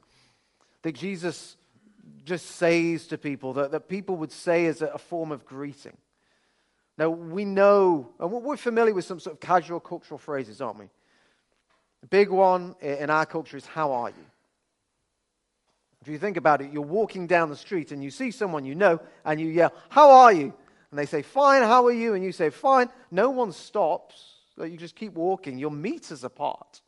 that 0.83 0.91
Jesus 0.93 1.55
just 2.23 2.45
says 2.45 3.07
to 3.07 3.17
people, 3.17 3.53
that, 3.53 3.71
that 3.71 3.87
people 3.87 4.17
would 4.17 4.31
say 4.31 4.65
as 4.65 4.81
a, 4.81 4.87
a 4.87 4.97
form 4.97 5.31
of 5.31 5.45
greeting. 5.45 5.97
Now, 6.97 7.09
we 7.09 7.45
know, 7.45 8.09
and 8.19 8.31
we're 8.31 8.57
familiar 8.57 8.93
with 8.93 9.05
some 9.05 9.19
sort 9.19 9.35
of 9.35 9.39
casual 9.39 9.79
cultural 9.79 10.17
phrases, 10.17 10.61
aren't 10.61 10.79
we? 10.79 10.89
The 12.01 12.07
big 12.07 12.29
one 12.29 12.75
in 12.81 13.09
our 13.09 13.25
culture 13.25 13.57
is, 13.57 13.65
How 13.65 13.91
are 13.93 14.09
you? 14.09 14.25
If 16.07 16.11
you 16.11 16.19
think 16.19 16.37
about 16.37 16.61
it, 16.61 16.71
you're 16.71 16.83
walking 16.83 17.27
down 17.27 17.49
the 17.49 17.57
street 17.57 17.91
and 17.91 18.01
you 18.01 18.11
see 18.11 18.31
someone 18.31 18.63
you 18.63 18.75
know 18.75 19.01
and 19.25 19.41
you 19.41 19.47
yell, 19.47 19.73
How 19.89 20.09
are 20.09 20.31
you? 20.31 20.53
And 20.89 20.97
they 20.97 21.05
say, 21.05 21.21
Fine, 21.21 21.63
how 21.63 21.85
are 21.85 21.91
you? 21.91 22.13
And 22.13 22.23
you 22.23 22.31
say, 22.31 22.49
Fine. 22.49 22.87
No 23.11 23.29
one 23.29 23.51
stops. 23.51 24.35
You 24.57 24.77
just 24.77 24.95
keep 24.95 25.15
walking. 25.15 25.57
You're 25.57 25.69
meters 25.69 26.23
apart. 26.23 26.81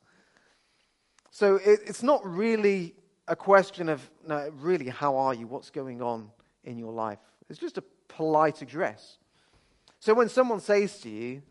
So 1.31 1.59
it's 1.61 2.01
not 2.01 2.25
really 2.25 2.95
a 3.27 3.35
question 3.35 3.89
of, 3.89 4.09
no, 4.25 4.51
really, 4.55 4.87
how 4.87 5.17
are 5.17 5.33
you? 5.33 5.47
What's 5.47 5.69
going 5.69 6.01
on 6.01 6.31
in 6.63 6.79
your 6.79 6.93
life? 6.93 7.19
It's 7.49 7.59
just 7.59 7.77
a 7.77 7.83
polite 8.07 8.61
address. 8.61 9.17
So 9.99 10.13
when 10.13 10.29
someone 10.29 10.61
says 10.61 10.97
to 11.01 11.09
you, 11.09 11.41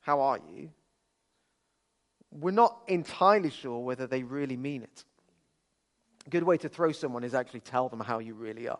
How 0.00 0.22
are 0.22 0.38
you? 0.54 0.70
we're 2.30 2.50
not 2.50 2.80
entirely 2.88 3.50
sure 3.50 3.78
whether 3.80 4.06
they 4.06 4.22
really 4.22 4.56
mean 4.56 4.82
it. 4.82 5.04
Good 6.30 6.44
way 6.44 6.56
to 6.58 6.68
throw 6.68 6.92
someone 6.92 7.24
is 7.24 7.34
actually 7.34 7.60
tell 7.60 7.88
them 7.88 8.00
how 8.00 8.18
you 8.18 8.34
really 8.34 8.68
are. 8.68 8.78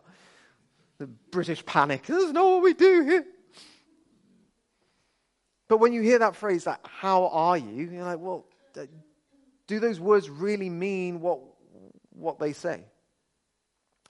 The 0.98 1.06
British 1.06 1.64
panic, 1.64 2.06
this 2.06 2.22
is 2.22 2.32
not 2.32 2.44
what 2.44 2.62
we 2.62 2.74
do 2.74 3.02
here. 3.04 3.24
But 5.68 5.78
when 5.78 5.92
you 5.92 6.02
hear 6.02 6.18
that 6.18 6.36
phrase, 6.36 6.66
like, 6.66 6.86
how 6.86 7.28
are 7.28 7.56
you? 7.56 7.90
You're 7.90 8.04
like, 8.04 8.18
well, 8.18 8.44
do 9.66 9.80
those 9.80 9.98
words 9.98 10.28
really 10.28 10.68
mean 10.68 11.20
what, 11.20 11.40
what 12.10 12.38
they 12.38 12.52
say? 12.52 12.84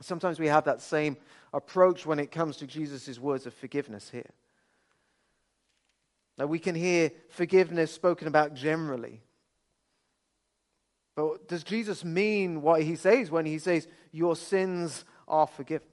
Sometimes 0.01 0.41
we 0.41 0.49
have 0.49 0.65
that 0.65 0.81
same 0.81 1.17
approach 1.55 2.05
when 2.05 2.19
it 2.19 2.33
comes 2.33 2.57
to 2.59 2.67
Jesus' 2.67 3.19
words 3.19 3.47
of 3.47 3.55
forgiveness 3.55 4.11
here. 4.11 4.31
Now, 6.37 6.47
we 6.47 6.59
can 6.59 6.75
hear 6.75 7.13
forgiveness 7.29 7.93
spoken 7.93 8.27
about 8.27 8.55
generally. 8.55 9.21
But 11.15 11.49
does 11.49 11.63
Jesus 11.63 12.05
mean 12.05 12.63
what 12.63 12.83
he 12.83 12.97
says 12.97 13.31
when 13.31 13.45
he 13.45 13.59
says, 13.59 13.87
Your 14.13 14.35
sins 14.35 15.05
are 15.29 15.47
forgiven? 15.47 15.89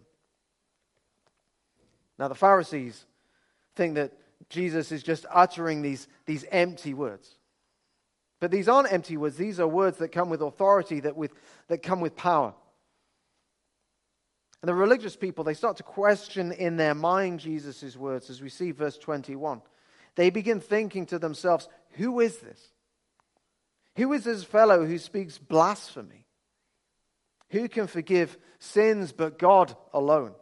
Now, 2.17 2.27
the 2.27 2.35
Pharisees 2.35 3.05
think 3.75 3.95
that 3.95 4.13
Jesus 4.49 4.91
is 4.91 5.03
just 5.03 5.25
uttering 5.31 5.81
these, 5.81 6.07
these 6.25 6.45
empty 6.51 6.93
words. 6.93 7.38
But 8.39 8.51
these 8.51 8.69
aren't 8.69 8.91
empty 8.91 9.17
words, 9.17 9.35
these 9.35 9.59
are 9.59 9.67
words 9.67 9.97
that 9.97 10.11
come 10.11 10.29
with 10.29 10.41
authority, 10.41 11.01
that, 11.01 11.15
with, 11.15 11.33
that 11.67 11.83
come 11.83 11.99
with 11.99 12.15
power. 12.15 12.53
And 14.61 14.67
the 14.67 14.73
religious 14.73 15.15
people, 15.15 15.43
they 15.43 15.53
start 15.53 15.77
to 15.77 15.83
question 15.83 16.51
in 16.51 16.77
their 16.77 16.93
mind 16.93 17.39
Jesus' 17.39 17.95
words 17.95 18.29
as 18.29 18.41
we 18.41 18.49
see 18.49 18.71
verse 18.71 18.97
21. 18.97 19.61
They 20.15 20.29
begin 20.29 20.59
thinking 20.59 21.05
to 21.07 21.19
themselves, 21.19 21.69
Who 21.91 22.19
is 22.19 22.38
this? 22.39 22.61
Who 23.96 24.13
is 24.13 24.24
this 24.24 24.43
fellow 24.43 24.86
who 24.86 24.98
speaks 24.98 25.38
blasphemy? 25.38 26.25
Who 27.50 27.67
can 27.67 27.88
forgive 27.88 28.38
sins 28.60 29.12
but 29.12 29.39
God 29.39 29.75
alone? 29.93 30.34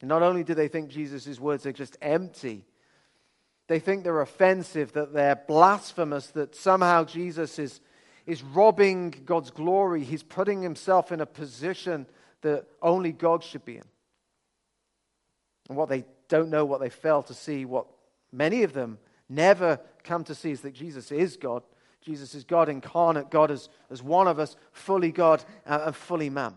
And 0.00 0.08
not 0.08 0.22
only 0.22 0.44
do 0.44 0.54
they 0.54 0.68
think 0.68 0.90
Jesus' 0.90 1.38
words 1.38 1.66
are 1.66 1.72
just 1.72 1.96
empty, 2.00 2.64
they 3.68 3.78
think 3.78 4.02
they're 4.02 4.20
offensive, 4.20 4.92
that 4.92 5.12
they're 5.12 5.40
blasphemous, 5.46 6.28
that 6.28 6.54
somehow 6.54 7.04
Jesus 7.04 7.58
is, 7.58 7.80
is 8.26 8.42
robbing 8.42 9.14
God's 9.24 9.50
glory. 9.50 10.02
He's 10.02 10.22
putting 10.22 10.62
himself 10.62 11.12
in 11.12 11.20
a 11.20 11.26
position 11.26 12.06
that 12.42 12.66
only 12.82 13.12
God 13.12 13.44
should 13.44 13.64
be 13.64 13.76
in. 13.76 13.84
And 15.68 15.76
what 15.76 15.88
they 15.88 16.04
don't 16.28 16.50
know, 16.50 16.64
what 16.64 16.80
they 16.80 16.88
fail 16.88 17.22
to 17.24 17.34
see, 17.34 17.64
what 17.64 17.86
many 18.32 18.64
of 18.64 18.72
them 18.72 18.98
never 19.28 19.78
come 20.02 20.24
to 20.24 20.34
see 20.34 20.50
is 20.50 20.62
that 20.62 20.74
Jesus 20.74 21.12
is 21.12 21.36
God. 21.36 21.62
Jesus 22.04 22.34
is 22.34 22.44
God 22.44 22.68
incarnate, 22.68 23.30
God 23.30 23.50
as, 23.50 23.68
as 23.90 24.02
one 24.02 24.26
of 24.26 24.38
us, 24.38 24.56
fully 24.72 25.12
God 25.12 25.44
uh, 25.66 25.82
and 25.86 25.96
fully 25.96 26.30
man. 26.30 26.54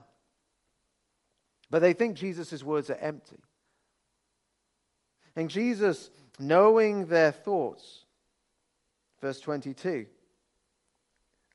But 1.70 1.82
they 1.82 1.94
think 1.94 2.18
Jesus' 2.18 2.64
words 2.64 2.90
are 2.90 2.98
empty. 3.02 3.40
And 5.36 5.50
Jesus, 5.50 6.12
knowing 6.40 7.08
their 7.08 7.32
thoughts, 7.32 8.06
verse 9.22 9.40
22, 9.40 10.06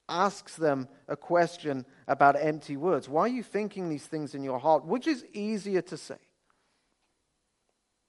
asks 0.08 0.56
them 0.56 0.88
a 1.06 1.16
question 1.16 1.84
about 2.06 2.36
empty 2.40 2.76
words. 2.76 3.08
Why 3.08 3.22
are 3.22 3.28
you 3.28 3.42
thinking 3.42 3.88
these 3.88 4.06
things 4.06 4.34
in 4.34 4.42
your 4.42 4.58
heart? 4.58 4.84
Which 4.84 5.06
is 5.06 5.24
easier 5.32 5.82
to 5.82 5.96
say? 5.96 6.18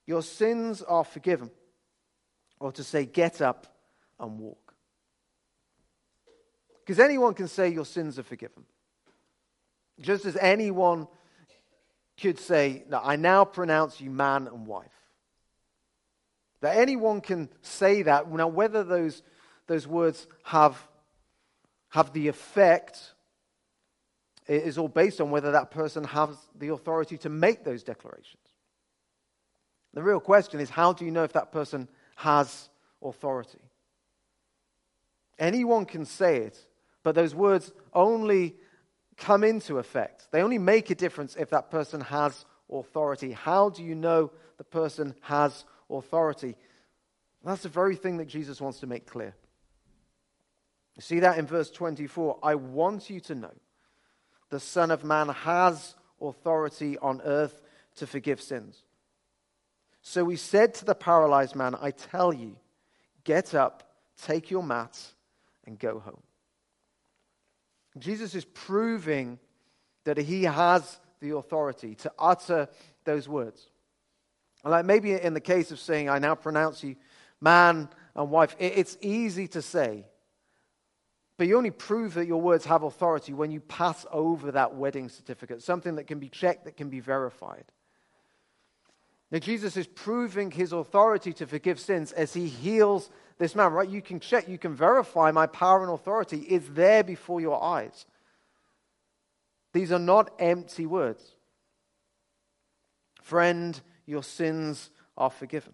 Your 0.08 0.24
sins 0.24 0.82
are 0.82 1.04
forgiven. 1.04 1.52
Or 2.60 2.72
to 2.74 2.84
say, 2.84 3.06
get 3.06 3.42
up 3.42 3.68
and 4.20 4.40
walk. 4.40 4.59
Because 6.90 7.06
anyone 7.06 7.36
can 7.36 7.48
say 7.48 7.70
your 7.70 7.86
sins 7.86 8.18
are 8.18 8.24
forgiven. 8.24 8.64
Just 10.02 10.26
as 10.26 10.36
anyone 10.36 11.08
could 12.20 12.40
say, 12.40 12.84
no, 12.90 13.00
I 13.04 13.16
now 13.16 13.46
pronounce 13.46 14.02
you 14.02 14.10
man 14.10 14.48
and 14.48 14.66
wife. 14.66 14.88
That 16.62 16.78
anyone 16.78 17.22
can 17.22 17.48
say 17.62 18.02
that. 18.02 18.32
Now, 18.32 18.48
whether 18.48 18.84
those, 18.84 19.22
those 19.68 19.86
words 19.86 20.26
have, 20.42 20.82
have 21.90 22.12
the 22.12 22.28
effect 22.28 23.14
is 24.48 24.80
all 24.80 24.88
based 24.88 25.22
on 25.22 25.30
whether 25.30 25.52
that 25.52 25.70
person 25.70 26.04
has 26.06 26.36
the 26.58 26.70
authority 26.70 27.20
to 27.20 27.30
make 27.30 27.64
those 27.64 27.84
declarations. 27.84 28.48
The 29.94 30.02
real 30.02 30.20
question 30.20 30.60
is 30.60 30.72
how 30.72 30.94
do 30.94 31.06
you 31.06 31.12
know 31.12 31.24
if 31.24 31.34
that 31.34 31.52
person 31.52 31.88
has 32.16 32.68
authority? 33.00 33.62
Anyone 35.38 35.86
can 35.86 36.04
say 36.04 36.38
it, 36.38 36.60
but 37.04 37.16
those 37.16 37.34
words 37.34 37.72
only 37.94 38.56
come 39.18 39.44
into 39.44 39.78
effect. 39.78 40.28
They 40.32 40.42
only 40.42 40.58
make 40.58 40.90
a 40.90 40.96
difference 40.96 41.36
if 41.36 41.50
that 41.52 41.70
person 41.70 42.02
has 42.02 42.46
authority. 42.72 43.32
How 43.32 43.70
do 43.70 43.84
you 43.84 43.96
know 43.96 44.32
the 44.58 44.64
person 44.64 45.16
has 45.22 45.66
authority? 45.90 46.56
That's 47.44 47.64
the 47.64 47.70
very 47.70 47.96
thing 47.96 48.18
that 48.18 48.28
Jesus 48.28 48.60
wants 48.60 48.80
to 48.80 48.88
make 48.88 49.06
clear. 49.06 49.34
You 50.96 51.02
see 51.02 51.20
that 51.22 51.38
in 51.38 51.46
verse 51.46 51.72
24. 51.72 52.40
I 52.44 52.56
want 52.56 53.10
you 53.10 53.20
to 53.22 53.36
know 53.36 53.54
the 54.50 54.60
Son 54.60 54.92
of 54.92 55.04
Man 55.04 55.30
has 55.30 55.96
authority 56.22 56.98
on 56.98 57.22
earth 57.24 57.62
to 57.96 58.08
forgive 58.08 58.42
sins. 58.42 58.84
So 60.02 60.28
he 60.28 60.36
said 60.36 60.74
to 60.76 60.86
the 60.86 60.96
paralyzed 60.96 61.56
man, 61.56 61.76
I 61.80 61.92
tell 61.92 62.34
you, 62.34 62.58
get 63.24 63.54
up, 63.54 63.84
take 64.22 64.50
your 64.50 64.64
mat, 64.64 64.98
and 65.66 65.78
go 65.78 66.00
home. 66.00 66.22
Jesus 67.98 68.36
is 68.36 68.46
proving 68.46 69.40
that 70.06 70.18
he 70.18 70.44
has 70.44 71.00
the 71.20 71.36
authority 71.36 71.96
to 71.96 72.12
utter 72.18 72.68
those 73.04 73.28
words. 73.28 73.70
Like 74.64 74.86
maybe 74.86 75.14
in 75.14 75.34
the 75.34 75.42
case 75.42 75.72
of 75.72 75.80
saying, 75.80 76.10
I 76.10 76.20
now 76.20 76.36
pronounce 76.36 76.84
you 76.84 76.96
man 77.42 77.90
and 78.16 78.30
wife, 78.30 78.56
it's 78.60 78.98
easy 79.02 79.48
to 79.50 79.62
say. 79.62 80.06
But 81.38 81.48
you 81.48 81.58
only 81.58 81.72
prove 81.72 82.16
that 82.16 82.28
your 82.28 82.42
words 82.42 82.66
have 82.66 82.84
authority 82.84 83.34
when 83.34 83.50
you 83.50 83.62
pass 83.62 84.06
over 84.12 84.52
that 84.52 84.76
wedding 84.76 85.08
certificate, 85.08 85.62
something 85.64 85.96
that 85.96 86.06
can 86.06 86.20
be 86.20 86.28
checked, 86.28 86.66
that 86.66 86.76
can 86.76 86.90
be 86.90 87.00
verified. 87.00 87.64
Now, 89.32 89.40
Jesus 89.40 89.78
is 89.78 89.86
proving 89.86 90.50
his 90.50 90.74
authority 90.74 91.34
to 91.34 91.46
forgive 91.46 91.80
sins 91.80 92.12
as 92.12 92.34
he 92.34 92.48
heals 92.48 93.10
this 93.38 93.56
man, 93.56 93.72
right? 93.72 93.88
You 93.88 94.02
can 94.02 94.20
check, 94.20 94.48
you 94.48 94.58
can 94.58 94.76
verify 94.76 95.32
my 95.32 95.46
power 95.46 95.84
and 95.84 95.92
authority 95.92 96.40
is 96.40 96.68
there 96.70 97.04
before 97.04 97.40
your 97.40 97.64
eyes. 97.64 98.06
These 99.72 99.92
are 99.92 100.00
not 100.00 100.32
empty 100.40 100.86
words. 100.86 101.24
Friend, 103.22 103.80
your 104.08 104.24
sins 104.24 104.90
are 105.16 105.30
forgiven. 105.30 105.74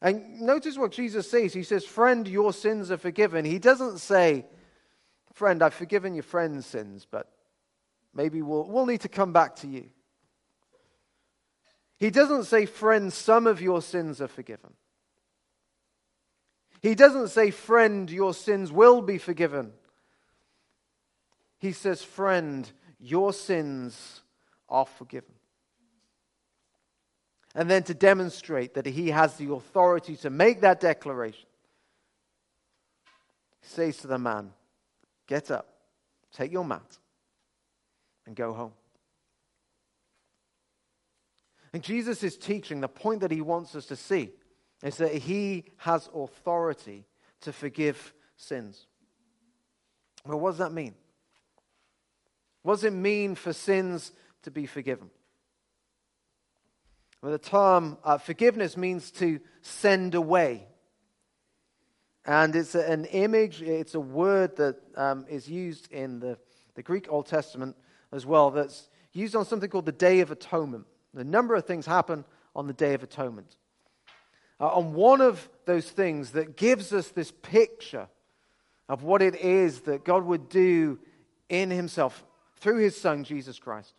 And 0.00 0.42
notice 0.42 0.78
what 0.78 0.92
Jesus 0.92 1.28
says. 1.28 1.52
He 1.52 1.64
says, 1.64 1.84
Friend, 1.84 2.28
your 2.28 2.52
sins 2.52 2.90
are 2.92 2.96
forgiven. 2.96 3.44
He 3.44 3.58
doesn't 3.58 3.98
say, 3.98 4.46
Friend, 5.32 5.60
I've 5.62 5.74
forgiven 5.74 6.14
your 6.14 6.22
friend's 6.22 6.64
sins, 6.64 7.06
but 7.10 7.30
maybe 8.14 8.40
we'll, 8.40 8.64
we'll 8.64 8.86
need 8.86 9.00
to 9.02 9.08
come 9.08 9.32
back 9.32 9.56
to 9.56 9.66
you. 9.66 9.90
He 11.98 12.10
doesn't 12.10 12.44
say, 12.44 12.66
Friend, 12.66 13.12
some 13.12 13.46
of 13.46 13.60
your 13.60 13.80
sins 13.80 14.20
are 14.20 14.28
forgiven. 14.28 14.72
He 16.82 16.94
doesn't 16.94 17.28
say, 17.28 17.50
Friend, 17.50 18.10
your 18.10 18.34
sins 18.34 18.70
will 18.70 19.00
be 19.02 19.18
forgiven. 19.18 19.72
He 21.58 21.72
says, 21.72 22.02
Friend, 22.02 22.70
your 22.98 23.32
sins 23.32 24.20
are 24.68 24.86
forgiven. 24.86 25.32
And 27.54 27.70
then 27.70 27.82
to 27.84 27.94
demonstrate 27.94 28.74
that 28.74 28.84
he 28.84 29.08
has 29.08 29.36
the 29.36 29.52
authority 29.52 30.16
to 30.16 30.28
make 30.28 30.60
that 30.60 30.80
declaration, 30.80 31.46
he 33.62 33.68
says 33.68 33.96
to 33.98 34.06
the 34.06 34.18
man, 34.18 34.52
Get 35.26 35.50
up, 35.50 35.66
take 36.32 36.52
your 36.52 36.64
mat, 36.64 36.98
and 38.26 38.36
go 38.36 38.52
home. 38.52 38.72
And 41.76 41.84
Jesus 41.84 42.22
is 42.22 42.38
teaching 42.38 42.80
the 42.80 42.88
point 42.88 43.20
that 43.20 43.30
he 43.30 43.42
wants 43.42 43.74
us 43.74 43.84
to 43.88 43.96
see 43.96 44.30
is 44.82 44.96
that 44.96 45.12
he 45.12 45.64
has 45.76 46.08
authority 46.14 47.04
to 47.42 47.52
forgive 47.52 48.14
sins. 48.38 48.86
Well, 50.24 50.40
what 50.40 50.52
does 50.52 50.58
that 50.60 50.72
mean? 50.72 50.94
What 52.62 52.76
does 52.76 52.84
it 52.84 52.94
mean 52.94 53.34
for 53.34 53.52
sins 53.52 54.12
to 54.44 54.50
be 54.50 54.64
forgiven? 54.64 55.10
Well, 57.20 57.32
the 57.32 57.38
term 57.38 57.98
uh, 58.02 58.16
forgiveness 58.16 58.78
means 58.78 59.10
to 59.10 59.38
send 59.60 60.14
away. 60.14 60.68
And 62.24 62.56
it's 62.56 62.74
an 62.74 63.04
image, 63.04 63.60
it's 63.60 63.94
a 63.94 64.00
word 64.00 64.56
that 64.56 64.76
um, 64.96 65.26
is 65.28 65.46
used 65.46 65.92
in 65.92 66.20
the, 66.20 66.38
the 66.74 66.82
Greek 66.82 67.12
Old 67.12 67.26
Testament 67.26 67.76
as 68.12 68.24
well, 68.24 68.50
that's 68.50 68.88
used 69.12 69.36
on 69.36 69.44
something 69.44 69.68
called 69.68 69.84
the 69.84 69.92
Day 69.92 70.20
of 70.20 70.30
Atonement. 70.30 70.86
A 71.16 71.24
number 71.24 71.54
of 71.54 71.64
things 71.64 71.86
happen 71.86 72.24
on 72.54 72.66
the 72.66 72.72
Day 72.72 72.94
of 72.94 73.02
Atonement. 73.02 73.56
Uh, 74.60 74.68
on 74.68 74.94
one 74.94 75.20
of 75.20 75.48
those 75.64 75.88
things 75.90 76.32
that 76.32 76.56
gives 76.56 76.92
us 76.92 77.08
this 77.08 77.30
picture 77.30 78.08
of 78.88 79.02
what 79.02 79.22
it 79.22 79.34
is 79.36 79.80
that 79.80 80.04
God 80.04 80.24
would 80.24 80.48
do 80.48 80.98
in 81.48 81.70
Himself 81.70 82.24
through 82.58 82.78
His 82.78 82.96
Son, 82.96 83.24
Jesus 83.24 83.58
Christ, 83.58 83.94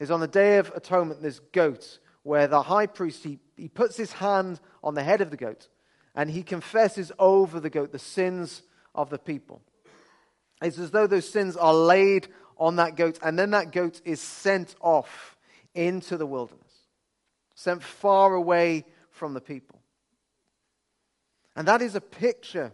is 0.00 0.10
on 0.10 0.20
the 0.20 0.28
Day 0.28 0.58
of 0.58 0.72
Atonement, 0.74 1.22
this 1.22 1.40
goat, 1.52 1.98
where 2.22 2.48
the 2.48 2.62
high 2.62 2.86
priest, 2.86 3.22
he, 3.22 3.38
he 3.56 3.68
puts 3.68 3.96
his 3.96 4.12
hand 4.12 4.60
on 4.82 4.94
the 4.94 5.02
head 5.02 5.20
of 5.20 5.30
the 5.30 5.36
goat 5.36 5.68
and 6.16 6.30
he 6.30 6.42
confesses 6.42 7.12
over 7.18 7.60
the 7.60 7.70
goat 7.70 7.92
the 7.92 7.98
sins 7.98 8.62
of 8.94 9.10
the 9.10 9.18
people. 9.18 9.62
It's 10.62 10.78
as 10.78 10.90
though 10.90 11.06
those 11.06 11.28
sins 11.28 11.56
are 11.56 11.74
laid 11.74 12.28
on 12.58 12.76
that 12.76 12.96
goat, 12.96 13.18
and 13.22 13.38
then 13.38 13.50
that 13.50 13.70
goat 13.70 14.00
is 14.04 14.20
sent 14.20 14.74
off 14.80 15.35
into 15.76 16.16
the 16.16 16.26
wilderness, 16.26 16.72
sent 17.54 17.82
far 17.82 18.34
away 18.34 18.84
from 19.10 19.34
the 19.34 19.40
people. 19.40 19.80
And 21.54 21.68
that 21.68 21.82
is 21.82 21.94
a 21.94 22.00
picture 22.00 22.72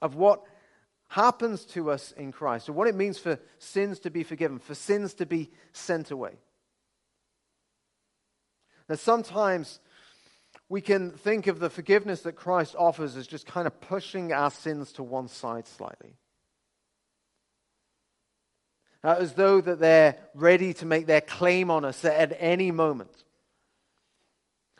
of 0.00 0.14
what 0.14 0.42
happens 1.08 1.64
to 1.64 1.90
us 1.90 2.12
in 2.12 2.32
Christ, 2.32 2.68
or 2.68 2.72
what 2.72 2.88
it 2.88 2.94
means 2.94 3.18
for 3.18 3.38
sins 3.58 3.98
to 4.00 4.10
be 4.10 4.22
forgiven, 4.22 4.58
for 4.58 4.74
sins 4.74 5.14
to 5.14 5.26
be 5.26 5.50
sent 5.72 6.10
away. 6.10 6.38
Now, 8.88 8.96
sometimes 8.96 9.80
we 10.68 10.80
can 10.80 11.12
think 11.12 11.46
of 11.46 11.60
the 11.60 11.70
forgiveness 11.70 12.22
that 12.22 12.32
Christ 12.36 12.74
offers 12.78 13.16
as 13.16 13.26
just 13.26 13.46
kind 13.46 13.66
of 13.66 13.80
pushing 13.80 14.32
our 14.32 14.50
sins 14.50 14.92
to 14.92 15.02
one 15.02 15.28
side 15.28 15.66
slightly. 15.66 16.16
Uh, 19.04 19.16
as 19.18 19.34
though 19.34 19.60
that 19.60 19.78
they're 19.78 20.16
ready 20.34 20.74
to 20.74 20.86
make 20.86 21.06
their 21.06 21.20
claim 21.20 21.70
on 21.70 21.84
us 21.84 22.04
at 22.04 22.36
any 22.38 22.70
moment. 22.70 23.24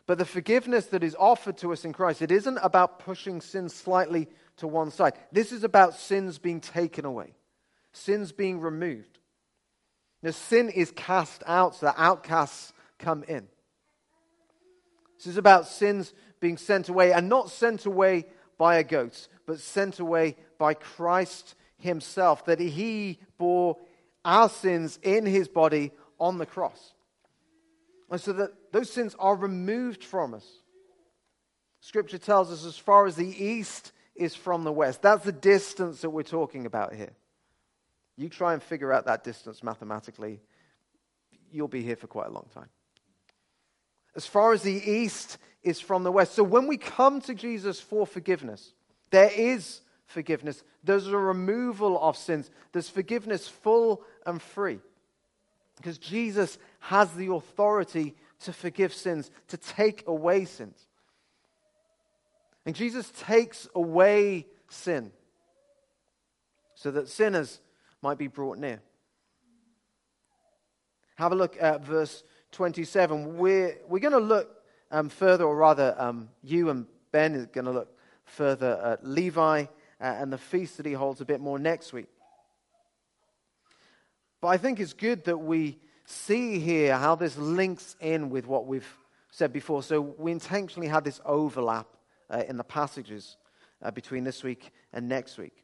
But 0.05 0.17
the 0.17 0.25
forgiveness 0.25 0.87
that 0.87 1.03
is 1.03 1.15
offered 1.19 1.57
to 1.59 1.71
us 1.71 1.85
in 1.85 1.93
Christ, 1.93 2.21
it 2.21 2.31
isn't 2.31 2.57
about 2.63 2.99
pushing 2.99 3.41
sin 3.41 3.69
slightly 3.69 4.27
to 4.57 4.67
one 4.67 4.91
side. 4.91 5.13
This 5.31 5.51
is 5.51 5.63
about 5.63 5.93
sins 5.93 6.39
being 6.39 6.61
taken 6.61 7.05
away, 7.05 7.35
sins 7.93 8.31
being 8.31 8.59
removed. 8.59 9.19
Now, 10.21 10.31
sin 10.31 10.69
is 10.69 10.91
cast 10.91 11.43
out 11.45 11.75
so 11.75 11.85
that 11.85 11.95
outcasts 11.97 12.73
come 12.97 13.23
in. 13.23 13.47
This 15.17 15.27
is 15.27 15.37
about 15.37 15.67
sins 15.67 16.13
being 16.39 16.57
sent 16.57 16.89
away 16.89 17.13
and 17.13 17.29
not 17.29 17.51
sent 17.51 17.85
away 17.85 18.25
by 18.57 18.77
a 18.77 18.83
goat, 18.83 19.27
but 19.45 19.59
sent 19.59 19.99
away 19.99 20.35
by 20.57 20.73
Christ 20.73 21.55
Himself, 21.77 22.45
that 22.45 22.59
He 22.59 23.19
bore 23.37 23.77
our 24.25 24.49
sins 24.49 24.99
in 25.01 25.25
his 25.25 25.47
body 25.47 25.91
on 26.19 26.37
the 26.37 26.45
cross. 26.45 26.93
And 28.09 28.19
so 28.19 28.33
that 28.33 28.71
those 28.71 28.91
sins 28.91 29.15
are 29.19 29.35
removed 29.35 30.03
from 30.03 30.33
us. 30.33 30.45
Scripture 31.81 32.17
tells 32.17 32.51
us 32.51 32.65
as 32.65 32.77
far 32.77 33.05
as 33.05 33.15
the 33.15 33.43
east 33.43 33.91
is 34.15 34.35
from 34.35 34.63
the 34.63 34.71
west. 34.71 35.01
That's 35.01 35.23
the 35.23 35.31
distance 35.31 36.01
that 36.01 36.09
we're 36.09 36.23
talking 36.23 36.65
about 36.65 36.93
here. 36.93 37.13
You 38.17 38.27
try 38.27 38.53
and 38.53 38.61
figure 38.61 38.91
out 38.91 39.05
that 39.05 39.23
distance 39.23 39.63
mathematically, 39.63 40.41
you'll 41.51 41.69
be 41.69 41.81
here 41.81 41.95
for 41.95 42.07
quite 42.07 42.27
a 42.27 42.31
long 42.31 42.47
time. 42.53 42.67
As 44.15 44.25
far 44.25 44.51
as 44.51 44.61
the 44.61 44.73
east 44.73 45.37
is 45.63 45.79
from 45.79 46.03
the 46.03 46.11
west. 46.11 46.33
So 46.33 46.43
when 46.43 46.67
we 46.67 46.77
come 46.77 47.21
to 47.21 47.33
Jesus 47.33 47.79
for 47.79 48.05
forgiveness, 48.05 48.73
there 49.11 49.31
is 49.33 49.81
forgiveness. 50.09 50.63
There's 50.83 51.07
a 51.07 51.17
removal 51.17 52.01
of 52.01 52.17
sins. 52.17 52.49
There's 52.73 52.89
forgiveness 52.89 53.47
full 53.47 54.03
and 54.25 54.41
free. 54.41 54.79
Because 55.77 55.97
Jesus 55.97 56.57
has 56.79 57.13
the 57.13 57.31
authority 57.31 58.15
to 58.41 58.51
forgive 58.51 58.93
sins, 58.93 59.29
to 59.49 59.57
take 59.57 60.07
away 60.07 60.45
sins. 60.45 60.87
And 62.65 62.75
Jesus 62.75 63.11
takes 63.19 63.67
away 63.75 64.47
sin 64.67 65.11
so 66.73 66.91
that 66.91 67.07
sinners 67.07 67.61
might 68.01 68.17
be 68.17 68.27
brought 68.27 68.57
near. 68.57 68.81
Have 71.17 71.33
a 71.33 71.35
look 71.35 71.55
at 71.61 71.85
verse 71.85 72.23
27. 72.51 73.37
We're, 73.37 73.77
we're 73.87 73.99
going 73.99 74.13
to 74.13 74.19
look 74.19 74.63
um, 74.89 75.09
further, 75.09 75.43
or 75.43 75.55
rather, 75.55 75.95
um, 75.99 76.29
you 76.41 76.69
and 76.69 76.87
Ben 77.11 77.35
is 77.35 77.45
going 77.45 77.65
to 77.65 77.71
look 77.71 77.95
further 78.25 78.79
at 78.83 79.05
Levi 79.05 79.65
and 79.99 80.31
the 80.31 80.37
feast 80.37 80.77
that 80.77 80.85
he 80.85 80.93
holds 80.93 81.21
a 81.21 81.25
bit 81.25 81.41
more 81.41 81.59
next 81.59 81.93
week. 81.93 82.07
But 84.41 84.49
I 84.49 84.57
think 84.57 84.79
it's 84.79 84.93
good 84.93 85.25
that 85.25 85.37
we 85.37 85.79
see 86.05 86.59
here 86.59 86.97
how 86.97 87.15
this 87.15 87.37
links 87.37 87.95
in 87.99 88.29
with 88.29 88.47
what 88.47 88.65
we've 88.65 88.87
said 89.31 89.53
before. 89.53 89.83
So 89.83 90.01
we 90.01 90.31
intentionally 90.31 90.87
had 90.87 91.03
this 91.03 91.19
overlap 91.25 91.87
uh, 92.29 92.43
in 92.47 92.57
the 92.57 92.63
passages 92.63 93.37
uh, 93.81 93.91
between 93.91 94.23
this 94.23 94.43
week 94.43 94.71
and 94.93 95.07
next 95.07 95.37
week. 95.37 95.63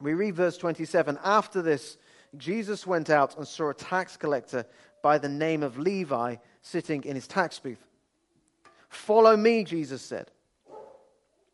We 0.00 0.14
read 0.14 0.34
verse 0.34 0.56
27 0.56 1.18
After 1.22 1.62
this, 1.62 1.98
Jesus 2.36 2.86
went 2.86 3.10
out 3.10 3.36
and 3.36 3.46
saw 3.46 3.70
a 3.70 3.74
tax 3.74 4.16
collector 4.16 4.66
by 5.02 5.18
the 5.18 5.28
name 5.28 5.62
of 5.62 5.78
Levi 5.78 6.36
sitting 6.62 7.04
in 7.04 7.14
his 7.14 7.26
tax 7.26 7.58
booth. 7.58 7.86
Follow 8.88 9.36
me, 9.36 9.64
Jesus 9.64 10.02
said. 10.02 10.30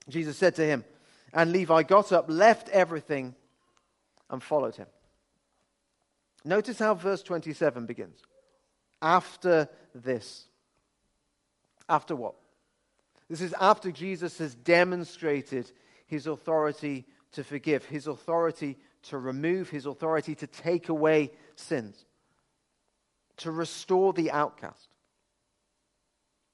Jesus 0.08 0.36
said 0.36 0.54
to 0.56 0.64
him, 0.64 0.84
and 1.32 1.52
Levi 1.52 1.82
got 1.84 2.12
up, 2.12 2.26
left 2.28 2.68
everything, 2.70 3.34
and 4.28 4.42
followed 4.42 4.76
him. 4.76 4.86
Notice 6.44 6.78
how 6.78 6.94
verse 6.94 7.22
27 7.22 7.86
begins. 7.86 8.22
After 9.02 9.68
this. 9.94 10.46
After 11.88 12.14
what? 12.16 12.34
This 13.28 13.40
is 13.40 13.54
after 13.60 13.92
Jesus 13.92 14.38
has 14.38 14.54
demonstrated 14.54 15.70
his 16.06 16.26
authority 16.26 17.06
to 17.32 17.44
forgive, 17.44 17.84
his 17.84 18.06
authority 18.06 18.76
to 19.02 19.18
remove, 19.18 19.70
his 19.70 19.86
authority 19.86 20.34
to 20.34 20.46
take 20.46 20.88
away 20.88 21.30
sins, 21.54 22.04
to 23.38 23.50
restore 23.50 24.12
the 24.12 24.30
outcast. 24.30 24.88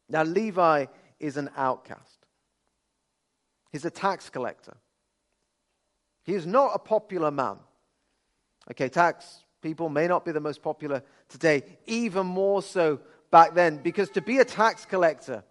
Now, 0.08 0.22
Levi 0.22 0.86
is 1.18 1.36
an 1.36 1.50
outcast. 1.56 2.25
He's 3.76 3.84
a 3.84 3.90
tax 3.90 4.30
collector. 4.30 4.74
He 6.24 6.32
is 6.32 6.46
not 6.46 6.70
a 6.72 6.78
popular 6.78 7.30
man. 7.30 7.58
Okay, 8.70 8.88
tax 8.88 9.44
people 9.60 9.90
may 9.90 10.06
not 10.06 10.24
be 10.24 10.32
the 10.32 10.40
most 10.40 10.62
popular 10.62 11.02
today, 11.28 11.62
even 11.84 12.26
more 12.26 12.62
so 12.62 13.00
back 13.30 13.52
then, 13.52 13.76
because 13.76 14.08
to 14.12 14.22
be 14.22 14.38
a 14.38 14.46
tax 14.46 14.86
collector 14.86 15.44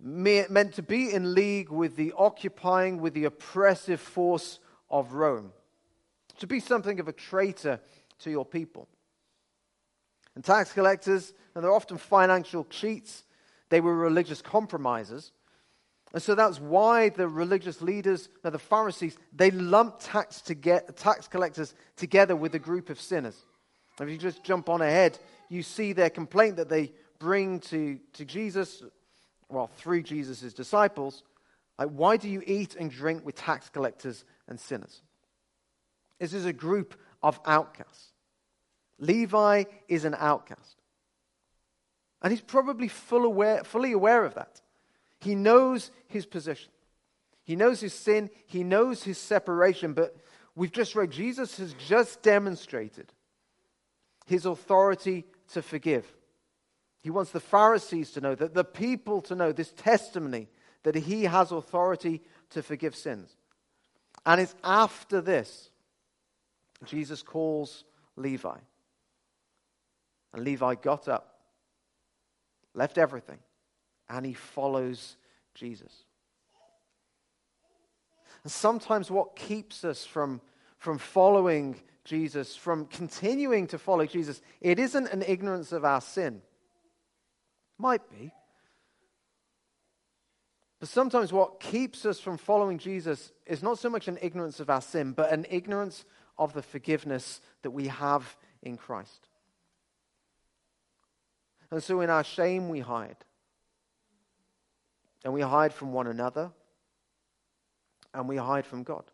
meant 0.00 0.74
to 0.74 0.82
be 0.82 1.12
in 1.12 1.32
league 1.32 1.70
with 1.70 1.94
the 1.94 2.12
occupying, 2.18 3.00
with 3.00 3.14
the 3.14 3.26
oppressive 3.26 4.00
force 4.00 4.58
of 4.90 5.12
Rome, 5.12 5.52
to 6.40 6.48
be 6.48 6.58
something 6.58 6.98
of 6.98 7.06
a 7.06 7.12
traitor 7.12 7.78
to 8.18 8.30
your 8.32 8.44
people. 8.44 8.88
And 10.34 10.42
tax 10.42 10.72
collectors, 10.72 11.32
and 11.54 11.62
they're 11.62 11.72
often 11.72 11.96
financial 11.96 12.64
cheats, 12.64 13.22
they 13.68 13.80
were 13.80 13.94
religious 13.94 14.42
compromisers. 14.42 15.30
And 16.12 16.22
so 16.22 16.34
that's 16.34 16.58
why 16.58 17.10
the 17.10 17.28
religious 17.28 17.80
leaders, 17.80 18.28
the 18.42 18.58
Pharisees, 18.58 19.16
they 19.32 19.50
lumped 19.50 20.00
tax, 20.00 20.40
to 20.42 20.54
get, 20.54 20.96
tax 20.96 21.28
collectors 21.28 21.74
together 21.96 22.34
with 22.34 22.54
a 22.54 22.58
group 22.58 22.90
of 22.90 23.00
sinners. 23.00 23.36
If 24.00 24.08
you 24.08 24.16
just 24.16 24.42
jump 24.42 24.68
on 24.68 24.80
ahead, 24.80 25.18
you 25.48 25.62
see 25.62 25.92
their 25.92 26.10
complaint 26.10 26.56
that 26.56 26.68
they 26.68 26.92
bring 27.18 27.60
to, 27.60 28.00
to 28.14 28.24
Jesus, 28.24 28.82
well, 29.48 29.70
through 29.76 30.02
Jesus' 30.02 30.52
disciples. 30.52 31.22
Like, 31.78 31.90
why 31.90 32.16
do 32.16 32.28
you 32.28 32.42
eat 32.44 32.74
and 32.76 32.90
drink 32.90 33.24
with 33.24 33.36
tax 33.36 33.68
collectors 33.68 34.24
and 34.48 34.58
sinners? 34.58 35.02
This 36.18 36.34
is 36.34 36.44
a 36.44 36.52
group 36.52 36.94
of 37.22 37.38
outcasts. 37.46 38.12
Levi 38.98 39.64
is 39.88 40.04
an 40.04 40.16
outcast. 40.18 40.76
And 42.22 42.32
he's 42.32 42.42
probably 42.42 42.88
full 42.88 43.24
aware, 43.24 43.64
fully 43.64 43.92
aware 43.92 44.24
of 44.24 44.34
that. 44.34 44.60
He 45.20 45.34
knows 45.34 45.90
his 46.08 46.26
position. 46.26 46.70
He 47.44 47.56
knows 47.56 47.80
his 47.80 47.94
sin. 47.94 48.30
He 48.46 48.64
knows 48.64 49.02
his 49.02 49.18
separation. 49.18 49.92
But 49.92 50.16
we've 50.54 50.72
just 50.72 50.94
read, 50.94 51.10
Jesus 51.10 51.58
has 51.58 51.74
just 51.74 52.22
demonstrated 52.22 53.12
his 54.26 54.46
authority 54.46 55.26
to 55.52 55.62
forgive. 55.62 56.06
He 57.02 57.10
wants 57.10 57.30
the 57.30 57.40
Pharisees 57.40 58.12
to 58.12 58.20
know, 58.20 58.34
that 58.34 58.54
the 58.54 58.64
people 58.64 59.20
to 59.22 59.34
know 59.34 59.52
this 59.52 59.72
testimony 59.72 60.48
that 60.82 60.94
he 60.94 61.24
has 61.24 61.52
authority 61.52 62.22
to 62.50 62.62
forgive 62.62 62.94
sins. 62.94 63.36
And 64.24 64.40
it's 64.40 64.54
after 64.62 65.20
this 65.20 65.70
Jesus 66.84 67.22
calls 67.22 67.84
Levi. 68.16 68.56
And 70.32 70.44
Levi 70.44 70.76
got 70.76 71.08
up, 71.08 71.40
left 72.74 72.98
everything, 72.98 73.38
and 74.10 74.26
he 74.26 74.34
follows 74.34 75.16
Jesus. 75.54 75.92
And 78.42 78.50
sometimes 78.50 79.10
what 79.10 79.36
keeps 79.36 79.84
us 79.84 80.04
from, 80.04 80.40
from 80.78 80.98
following 80.98 81.76
Jesus, 82.04 82.56
from 82.56 82.86
continuing 82.86 83.66
to 83.68 83.78
follow 83.78 84.06
Jesus, 84.06 84.42
it 84.60 84.78
isn't 84.78 85.08
an 85.08 85.22
ignorance 85.22 85.72
of 85.72 85.84
our 85.84 86.00
sin. 86.00 86.42
Might 87.78 88.08
be. 88.10 88.32
But 90.80 90.88
sometimes 90.88 91.32
what 91.32 91.60
keeps 91.60 92.06
us 92.06 92.18
from 92.18 92.38
following 92.38 92.78
Jesus 92.78 93.32
is 93.46 93.62
not 93.62 93.78
so 93.78 93.90
much 93.90 94.08
an 94.08 94.18
ignorance 94.22 94.60
of 94.60 94.70
our 94.70 94.80
sin, 94.80 95.12
but 95.12 95.30
an 95.30 95.46
ignorance 95.50 96.04
of 96.38 96.54
the 96.54 96.62
forgiveness 96.62 97.42
that 97.62 97.70
we 97.70 97.88
have 97.88 98.36
in 98.62 98.78
Christ. 98.78 99.28
And 101.70 101.82
so 101.82 102.00
in 102.00 102.10
our 102.10 102.24
shame, 102.24 102.70
we 102.70 102.80
hide 102.80 103.16
and 105.24 105.32
we 105.32 105.40
hide 105.40 105.72
from 105.72 105.92
one 105.92 106.06
another, 106.06 106.50
and 108.14 108.28
we 108.28 108.36
hide 108.36 108.66
from 108.66 108.82
God. 108.82 109.04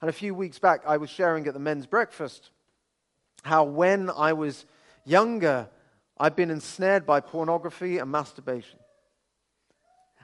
And 0.00 0.10
a 0.10 0.12
few 0.12 0.34
weeks 0.34 0.58
back, 0.58 0.82
I 0.86 0.96
was 0.96 1.08
sharing 1.08 1.46
at 1.46 1.54
the 1.54 1.60
men's 1.60 1.86
breakfast 1.86 2.50
how 3.42 3.64
when 3.64 4.10
I 4.10 4.32
was 4.32 4.66
younger, 5.04 5.68
I'd 6.18 6.36
been 6.36 6.50
ensnared 6.50 7.06
by 7.06 7.20
pornography 7.20 7.98
and 7.98 8.10
masturbation. 8.10 8.78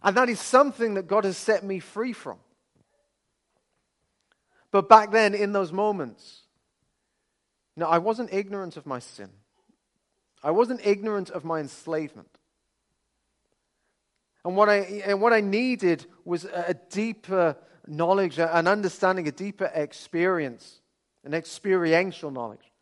And 0.02 0.16
that 0.16 0.28
is 0.28 0.40
something 0.40 0.94
that 0.94 1.06
God 1.06 1.24
has 1.24 1.36
set 1.36 1.64
me 1.64 1.78
free 1.78 2.12
from. 2.12 2.38
But 4.70 4.88
back 4.88 5.10
then, 5.10 5.34
in 5.34 5.52
those 5.52 5.72
moments, 5.72 6.42
know, 7.80 7.88
I 7.88 7.98
wasn't 7.98 8.32
ignorant 8.32 8.76
of 8.76 8.86
my 8.86 9.00
sin. 9.00 9.30
I 10.44 10.52
wasn't 10.52 10.86
ignorant 10.86 11.30
of 11.30 11.44
my 11.44 11.58
enslavement. 11.58 12.38
And 14.44 14.56
what 14.56 14.68
I, 14.68 15.02
and 15.04 15.20
what 15.20 15.32
I 15.32 15.40
needed 15.40 16.06
was 16.24 16.44
a 16.44 16.74
deeper 16.90 17.56
knowledge, 17.86 18.38
an 18.38 18.66
understanding, 18.66 19.28
a 19.28 19.32
deeper 19.32 19.70
experience, 19.74 20.80
an 21.24 21.34
experiential 21.34 22.30
knowledge 22.30 22.72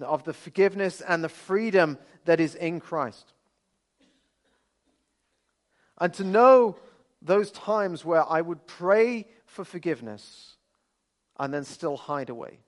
of 0.00 0.24
the 0.24 0.32
forgiveness 0.32 1.00
and 1.00 1.24
the 1.24 1.28
freedom 1.28 1.98
that 2.24 2.38
is 2.38 2.54
in 2.54 2.80
Christ. 2.80 3.32
And 5.98 6.12
to 6.14 6.24
know 6.24 6.76
those 7.22 7.50
times 7.50 8.04
where 8.04 8.28
I 8.28 8.40
would 8.40 8.66
pray 8.66 9.26
for 9.46 9.64
forgiveness 9.64 10.56
and 11.38 11.52
then 11.52 11.64
still 11.64 11.96
hide 11.96 12.28
away. 12.28 12.60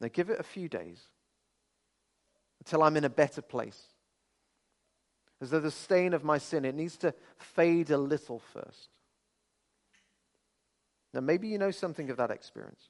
Now, 0.00 0.08
give 0.10 0.30
it 0.30 0.40
a 0.40 0.44
few 0.44 0.68
days 0.68 0.98
until 2.60 2.82
I'm 2.82 2.96
in 2.96 3.04
a 3.04 3.10
better 3.10 3.42
place. 3.42 3.80
As 5.40 5.50
though 5.50 5.60
the 5.60 5.70
stain 5.70 6.12
of 6.12 6.22
my 6.22 6.38
sin, 6.38 6.64
it 6.64 6.74
needs 6.74 6.96
to 6.98 7.14
fade 7.38 7.90
a 7.90 7.98
little 7.98 8.38
first. 8.38 8.90
Now, 11.14 11.20
maybe 11.20 11.48
you 11.48 11.58
know 11.58 11.70
something 11.70 12.10
of 12.10 12.18
that 12.18 12.30
experience. 12.30 12.88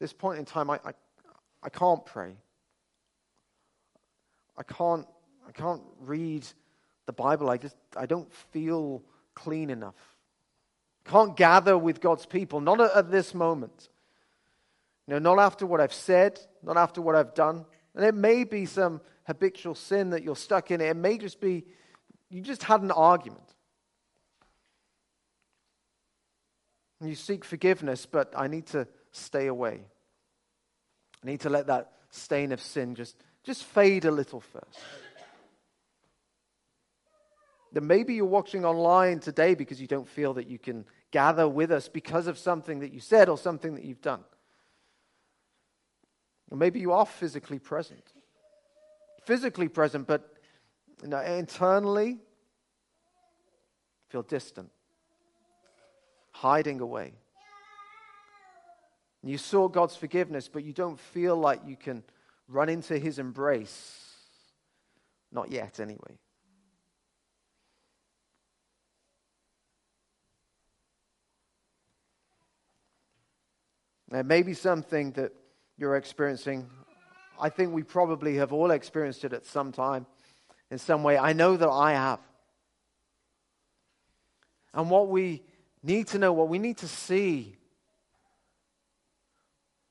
this 0.00 0.12
point 0.12 0.38
in 0.38 0.44
time, 0.44 0.70
I, 0.70 0.80
I, 0.84 0.92
I 1.62 1.68
can't 1.68 2.04
pray. 2.04 2.34
I 4.56 4.62
can't, 4.62 5.06
I 5.46 5.52
can't 5.52 5.82
read 6.00 6.46
the 7.06 7.12
Bible. 7.12 7.48
I 7.48 7.58
just 7.58 7.76
I 7.96 8.06
don't 8.06 8.32
feel 8.52 9.02
clean 9.34 9.70
enough. 9.70 9.94
Can't 11.04 11.36
gather 11.36 11.78
with 11.78 12.00
God's 12.00 12.26
people, 12.26 12.60
not 12.60 12.80
at, 12.80 12.92
at 12.92 13.10
this 13.10 13.34
moment. 13.34 13.88
You 15.06 15.14
know, 15.14 15.18
not 15.20 15.38
after 15.38 15.64
what 15.64 15.80
I've 15.80 15.94
said, 15.94 16.38
not 16.62 16.76
after 16.76 17.00
what 17.00 17.14
I've 17.14 17.34
done. 17.34 17.64
And 17.94 18.04
it 18.04 18.14
may 18.14 18.44
be 18.44 18.66
some 18.66 19.00
habitual 19.28 19.74
sin 19.74 20.10
that 20.10 20.24
you're 20.24 20.34
stuck 20.34 20.70
in. 20.70 20.80
It 20.80 20.96
may 20.96 21.18
just 21.18 21.38
be 21.38 21.66
you 22.30 22.40
just 22.40 22.62
had 22.62 22.80
an 22.80 22.90
argument. 22.90 23.44
And 27.00 27.08
you 27.08 27.14
seek 27.14 27.44
forgiveness, 27.44 28.06
but 28.06 28.32
I 28.36 28.48
need 28.48 28.66
to 28.68 28.88
stay 29.12 29.46
away. 29.46 29.84
I 31.22 31.26
need 31.26 31.40
to 31.40 31.50
let 31.50 31.66
that 31.68 31.92
stain 32.10 32.52
of 32.52 32.60
sin 32.60 32.94
just, 32.94 33.16
just 33.44 33.64
fade 33.64 34.04
a 34.06 34.10
little 34.10 34.40
first. 34.40 34.78
Then 37.72 37.86
maybe 37.86 38.14
you're 38.14 38.24
watching 38.24 38.64
online 38.64 39.20
today 39.20 39.54
because 39.54 39.80
you 39.80 39.86
don't 39.86 40.08
feel 40.08 40.34
that 40.34 40.48
you 40.48 40.58
can 40.58 40.86
gather 41.10 41.46
with 41.46 41.70
us 41.70 41.86
because 41.88 42.26
of 42.26 42.38
something 42.38 42.80
that 42.80 42.92
you 42.92 43.00
said 43.00 43.28
or 43.28 43.36
something 43.36 43.74
that 43.74 43.84
you've 43.84 44.00
done. 44.00 44.24
Or 46.50 46.56
maybe 46.56 46.80
you 46.80 46.92
are 46.92 47.06
physically 47.06 47.58
present 47.58 48.02
physically 49.28 49.68
present, 49.68 50.06
but 50.06 50.26
you 51.02 51.08
know, 51.08 51.20
internally 51.20 52.16
feel 54.08 54.22
distant, 54.22 54.70
hiding 56.30 56.80
away. 56.80 57.12
And 59.20 59.30
you 59.30 59.36
saw 59.36 59.68
God's 59.68 59.96
forgiveness, 59.96 60.48
but 60.48 60.64
you 60.64 60.72
don't 60.72 60.98
feel 60.98 61.36
like 61.36 61.60
you 61.66 61.76
can 61.76 62.04
run 62.48 62.70
into 62.70 62.96
his 62.98 63.18
embrace. 63.18 64.02
Not 65.30 65.52
yet, 65.52 65.78
anyway. 65.78 66.16
There 74.08 74.24
may 74.24 74.42
be 74.42 74.54
something 74.54 75.12
that 75.12 75.32
you're 75.76 75.96
experiencing 75.96 76.70
I 77.40 77.48
think 77.48 77.72
we 77.72 77.82
probably 77.82 78.36
have 78.36 78.52
all 78.52 78.70
experienced 78.70 79.24
it 79.24 79.32
at 79.32 79.46
some 79.46 79.72
time 79.72 80.06
in 80.70 80.78
some 80.78 81.02
way. 81.02 81.16
I 81.16 81.32
know 81.32 81.56
that 81.56 81.68
I 81.68 81.92
have. 81.92 82.20
And 84.74 84.90
what 84.90 85.08
we 85.08 85.42
need 85.82 86.08
to 86.08 86.18
know, 86.18 86.32
what 86.32 86.48
we 86.48 86.58
need 86.58 86.78
to 86.78 86.88
see, 86.88 87.56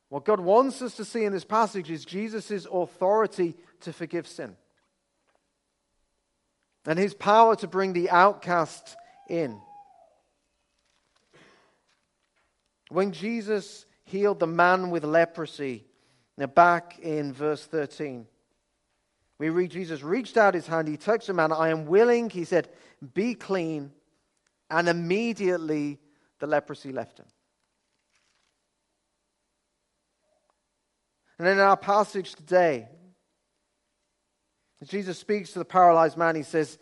what 0.09 0.25
God 0.25 0.39
wants 0.39 0.81
us 0.81 0.95
to 0.95 1.05
see 1.05 1.25
in 1.25 1.33
this 1.33 1.43
passage 1.43 1.91
is 1.91 2.05
Jesus' 2.05 2.67
authority 2.71 3.55
to 3.81 3.91
forgive 3.91 4.27
sin 4.27 4.55
and 6.87 6.97
his 6.97 7.13
power 7.13 7.55
to 7.57 7.67
bring 7.67 7.91
the 7.93 8.09
outcast 8.09 8.95
in. 9.29 9.59
When 12.89 13.11
Jesus 13.11 13.85
healed 14.05 14.39
the 14.39 14.47
man 14.47 14.89
with 14.89 15.03
leprosy, 15.03 15.86
now, 16.37 16.45
back 16.45 16.99
in 16.99 17.33
verse 17.33 17.65
13, 17.65 18.27
we 19.39 19.49
read 19.49 19.71
Jesus 19.71 20.03
reached 20.03 20.37
out 20.37 20.53
his 20.53 20.67
hand, 20.67 20.87
he 20.87 20.97
touched 20.97 21.27
the 21.27 21.33
man. 21.33 21.51
I 21.51 21.69
am 21.69 21.85
willing, 21.85 22.29
he 22.29 22.43
said, 22.43 22.69
be 23.13 23.33
clean. 23.35 23.91
And 24.69 24.89
immediately 24.89 25.99
the 26.39 26.47
leprosy 26.47 26.91
left 26.91 27.19
him. 27.19 27.25
And 31.39 31.47
in 31.47 31.59
our 31.59 31.77
passage 31.77 32.35
today, 32.35 32.87
Jesus 34.83 35.17
speaks 35.17 35.53
to 35.53 35.59
the 35.59 35.65
paralyzed 35.65 36.17
man. 36.17 36.35
He 36.35 36.43
says, 36.43 36.77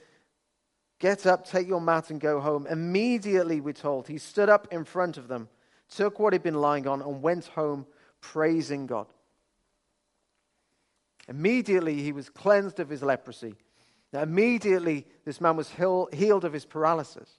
Get 1.00 1.26
up, 1.26 1.46
take 1.46 1.68
your 1.68 1.82
mat, 1.82 2.10
and 2.10 2.22
go 2.22 2.40
home. 2.40 2.68
Immediately, 2.68 3.60
we're 3.60 3.74
told, 3.74 4.08
he 4.08 4.18
stood 4.18 4.48
up 4.48 4.70
in 4.72 4.86
front 4.86 5.18
of 5.18 5.28
them, 5.28 5.50
took 5.90 6.20
what 6.20 6.32
he'd 6.32 6.42
been 6.42 6.62
lying 6.62 6.88
on, 6.88 7.02
and 7.02 7.22
went 7.22 7.48
home 7.48 7.86
praising 8.22 8.88
God. 8.88 9.08
Immediately 11.28 12.02
he 12.02 12.12
was 12.12 12.30
cleansed 12.30 12.80
of 12.80 12.90
his 12.90 13.02
leprosy. 13.02 13.56
Now, 14.14 14.22
immediately 14.22 15.06
this 15.26 15.42
man 15.42 15.58
was 15.58 15.70
healed 15.70 16.46
of 16.46 16.54
his 16.54 16.66
paralysis. 16.66 17.30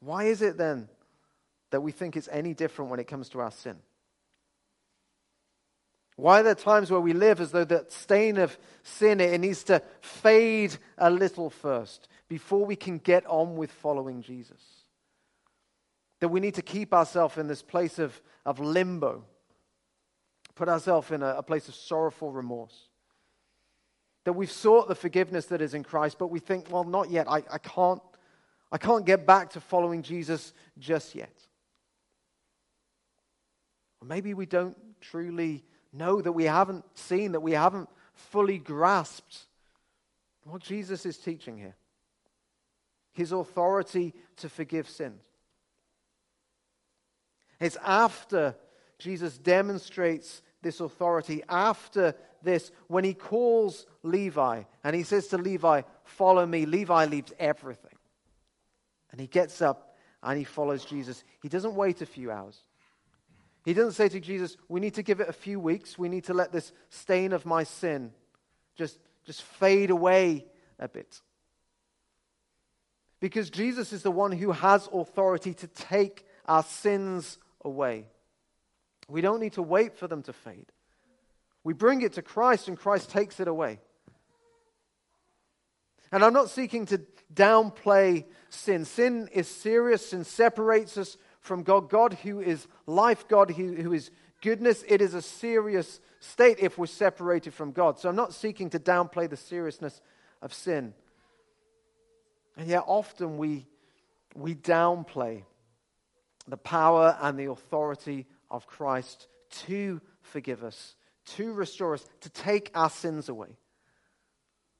Why 0.00 0.24
is 0.24 0.42
it 0.42 0.56
then 0.56 0.88
that 1.70 1.80
we 1.80 1.92
think 1.92 2.16
it's 2.16 2.28
any 2.30 2.54
different 2.54 2.90
when 2.90 3.00
it 3.00 3.06
comes 3.06 3.28
to 3.30 3.40
our 3.40 3.50
sin? 3.50 3.76
Why 6.16 6.40
are 6.40 6.42
there 6.42 6.54
times 6.54 6.90
where 6.90 7.00
we 7.00 7.14
live 7.14 7.40
as 7.40 7.50
though 7.50 7.64
that 7.64 7.90
stain 7.90 8.36
of 8.36 8.56
sin, 8.82 9.20
it 9.20 9.38
needs 9.38 9.64
to 9.64 9.82
fade 10.00 10.76
a 10.98 11.10
little 11.10 11.50
first 11.50 12.08
before 12.28 12.64
we 12.64 12.76
can 12.76 12.98
get 12.98 13.26
on 13.26 13.56
with 13.56 13.70
following 13.72 14.22
Jesus? 14.22 14.62
That 16.20 16.28
we 16.28 16.40
need 16.40 16.54
to 16.54 16.62
keep 16.62 16.92
ourselves 16.92 17.38
in 17.38 17.48
this 17.48 17.62
place 17.62 17.98
of, 17.98 18.20
of 18.44 18.60
limbo 18.60 19.24
put 20.62 20.68
ourselves 20.68 21.10
in 21.10 21.24
a, 21.24 21.38
a 21.38 21.42
place 21.42 21.66
of 21.66 21.74
sorrowful 21.74 22.30
remorse. 22.30 22.86
That 24.22 24.34
we've 24.34 24.48
sought 24.48 24.86
the 24.86 24.94
forgiveness 24.94 25.46
that 25.46 25.60
is 25.60 25.74
in 25.74 25.82
Christ, 25.82 26.20
but 26.20 26.28
we 26.28 26.38
think, 26.38 26.70
well, 26.70 26.84
not 26.84 27.10
yet. 27.10 27.28
I, 27.28 27.42
I, 27.50 27.58
can't, 27.58 28.00
I 28.70 28.78
can't 28.78 29.04
get 29.04 29.26
back 29.26 29.50
to 29.54 29.60
following 29.60 30.02
Jesus 30.02 30.52
just 30.78 31.16
yet. 31.16 31.34
Or 34.00 34.06
maybe 34.06 34.34
we 34.34 34.46
don't 34.46 34.76
truly 35.00 35.64
know 35.92 36.20
that 36.20 36.30
we 36.30 36.44
haven't 36.44 36.84
seen, 36.94 37.32
that 37.32 37.40
we 37.40 37.50
haven't 37.50 37.88
fully 38.14 38.58
grasped 38.58 39.46
what 40.44 40.62
Jesus 40.62 41.04
is 41.04 41.18
teaching 41.18 41.58
here 41.58 41.74
his 43.14 43.32
authority 43.32 44.14
to 44.36 44.48
forgive 44.48 44.88
sins. 44.88 45.24
It's 47.58 47.76
after 47.84 48.54
Jesus 49.02 49.36
demonstrates 49.36 50.42
this 50.62 50.80
authority 50.80 51.42
after 51.48 52.14
this 52.42 52.70
when 52.88 53.04
he 53.04 53.14
calls 53.14 53.86
Levi 54.02 54.62
and 54.82 54.96
he 54.96 55.02
says 55.02 55.28
to 55.28 55.38
Levi, 55.38 55.82
Follow 56.04 56.46
me. 56.46 56.66
Levi 56.66 57.04
leaves 57.06 57.32
everything. 57.38 57.96
And 59.10 59.20
he 59.20 59.26
gets 59.26 59.60
up 59.60 59.96
and 60.22 60.38
he 60.38 60.44
follows 60.44 60.84
Jesus. 60.84 61.22
He 61.42 61.48
doesn't 61.48 61.74
wait 61.74 62.00
a 62.00 62.06
few 62.06 62.30
hours. 62.30 62.58
He 63.64 63.74
doesn't 63.74 63.92
say 63.92 64.08
to 64.08 64.20
Jesus, 64.20 64.56
We 64.68 64.80
need 64.80 64.94
to 64.94 65.02
give 65.02 65.20
it 65.20 65.28
a 65.28 65.32
few 65.32 65.60
weeks. 65.60 65.98
We 65.98 66.08
need 66.08 66.24
to 66.24 66.34
let 66.34 66.52
this 66.52 66.72
stain 66.90 67.32
of 67.32 67.46
my 67.46 67.64
sin 67.64 68.12
just, 68.76 68.98
just 69.24 69.42
fade 69.42 69.90
away 69.90 70.46
a 70.78 70.88
bit. 70.88 71.20
Because 73.20 73.50
Jesus 73.50 73.92
is 73.92 74.02
the 74.02 74.10
one 74.10 74.32
who 74.32 74.50
has 74.50 74.88
authority 74.92 75.54
to 75.54 75.68
take 75.68 76.26
our 76.46 76.64
sins 76.64 77.38
away. 77.64 78.06
We 79.08 79.20
don't 79.20 79.40
need 79.40 79.54
to 79.54 79.62
wait 79.62 79.96
for 79.96 80.08
them 80.08 80.22
to 80.22 80.32
fade. 80.32 80.72
We 81.64 81.74
bring 81.74 82.02
it 82.02 82.14
to 82.14 82.22
Christ 82.22 82.68
and 82.68 82.78
Christ 82.78 83.10
takes 83.10 83.40
it 83.40 83.48
away. 83.48 83.80
And 86.10 86.22
I'm 86.22 86.32
not 86.32 86.50
seeking 86.50 86.86
to 86.86 87.00
downplay 87.32 88.24
sin. 88.50 88.84
Sin 88.84 89.28
is 89.32 89.48
serious, 89.48 90.10
sin 90.10 90.24
separates 90.24 90.98
us 90.98 91.16
from 91.40 91.62
God. 91.62 91.88
God, 91.88 92.14
who 92.22 92.40
is 92.40 92.66
life, 92.86 93.26
God, 93.28 93.50
who, 93.50 93.92
is 93.92 94.10
goodness, 94.42 94.84
it 94.86 95.00
is 95.00 95.14
a 95.14 95.22
serious 95.22 96.00
state 96.20 96.58
if 96.60 96.76
we're 96.76 96.86
separated 96.86 97.54
from 97.54 97.72
God. 97.72 97.98
So 97.98 98.08
I'm 98.08 98.16
not 98.16 98.34
seeking 98.34 98.70
to 98.70 98.78
downplay 98.78 99.28
the 99.28 99.36
seriousness 99.36 100.00
of 100.42 100.52
sin. 100.52 100.92
And 102.56 102.68
yet, 102.68 102.84
often 102.86 103.38
we, 103.38 103.66
we 104.34 104.54
downplay 104.54 105.44
the 106.46 106.58
power 106.58 107.16
and 107.22 107.38
the 107.38 107.50
authority 107.50 108.26
of 108.52 108.66
Christ 108.66 109.26
to 109.64 110.00
forgive 110.20 110.62
us, 110.62 110.94
to 111.34 111.52
restore 111.52 111.94
us, 111.94 112.06
to 112.20 112.30
take 112.30 112.70
our 112.74 112.90
sins 112.90 113.28
away. 113.28 113.56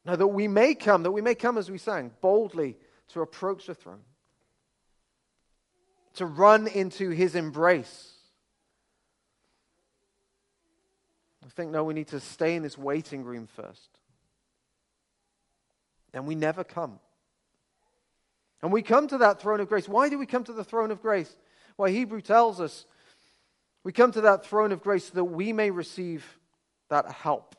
Now, 0.05 0.17
that 0.17 0.29
we 0.29 0.47
may 0.47 0.75
come, 0.75 1.03
that 1.05 1.11
we 1.11 1.23
may 1.23 1.35
come, 1.35 1.59
as 1.59 1.71
we 1.71 1.79
sang, 1.79 2.13
boldly 2.21 2.77
to 3.09 3.23
approach 3.23 3.67
the 3.67 3.75
throne, 3.75 4.03
to 6.15 6.27
run 6.27 6.67
into 6.69 7.11
his 7.11 7.35
embrace. 7.35 8.11
I 11.45 11.49
think, 11.49 11.71
no, 11.71 11.85
we 11.85 11.95
need 11.95 12.09
to 12.09 12.21
stay 12.21 12.55
in 12.55 12.63
this 12.63 12.79
waiting 12.79 13.25
room 13.25 13.47
first. 13.47 13.99
And 16.13 16.27
we 16.27 16.35
never 16.35 16.65
come. 16.65 16.99
And 18.61 18.73
we 18.73 18.83
come 18.83 19.09
to 19.09 19.19
that 19.19 19.41
throne 19.41 19.61
of 19.61 19.69
grace. 19.69 19.89
Why 19.89 20.09
do 20.09 20.19
we 20.19 20.27
come 20.27 20.45
to 20.45 20.53
the 20.53 20.65
throne 20.65 20.91
of 20.91 21.03
grace? 21.03 21.35
Well, 21.77 21.91
Hebrew 21.91 22.21
tells 22.21 22.61
us 22.61 22.87
we 23.85 23.93
come 23.93 24.13
to 24.13 24.23
that 24.23 24.47
throne 24.47 24.73
of 24.73 24.83
grace 24.83 25.07
so 25.07 25.15
that 25.15 25.25
we 25.25 25.53
may 25.53 25.71
receive 25.71 26.39
that 26.89 27.11
help 27.11 27.57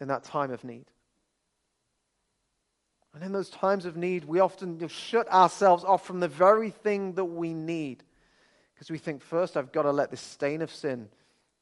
in 0.00 0.08
that 0.08 0.24
time 0.24 0.50
of 0.50 0.64
need. 0.64 0.86
And 3.14 3.22
in 3.22 3.32
those 3.32 3.48
times 3.48 3.86
of 3.86 3.96
need, 3.96 4.24
we 4.24 4.40
often 4.40 4.86
shut 4.88 5.28
ourselves 5.28 5.84
off 5.84 6.04
from 6.04 6.20
the 6.20 6.28
very 6.28 6.70
thing 6.70 7.12
that 7.14 7.24
we 7.24 7.54
need 7.54 8.02
because 8.74 8.90
we 8.90 8.98
think, 8.98 9.22
first, 9.22 9.56
I've 9.56 9.70
got 9.70 9.82
to 9.82 9.92
let 9.92 10.10
this 10.10 10.20
stain 10.20 10.62
of 10.62 10.70
sin 10.70 11.08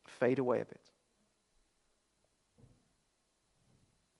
fade 0.07 0.39
away 0.39 0.61
a 0.61 0.65
bit. 0.65 0.81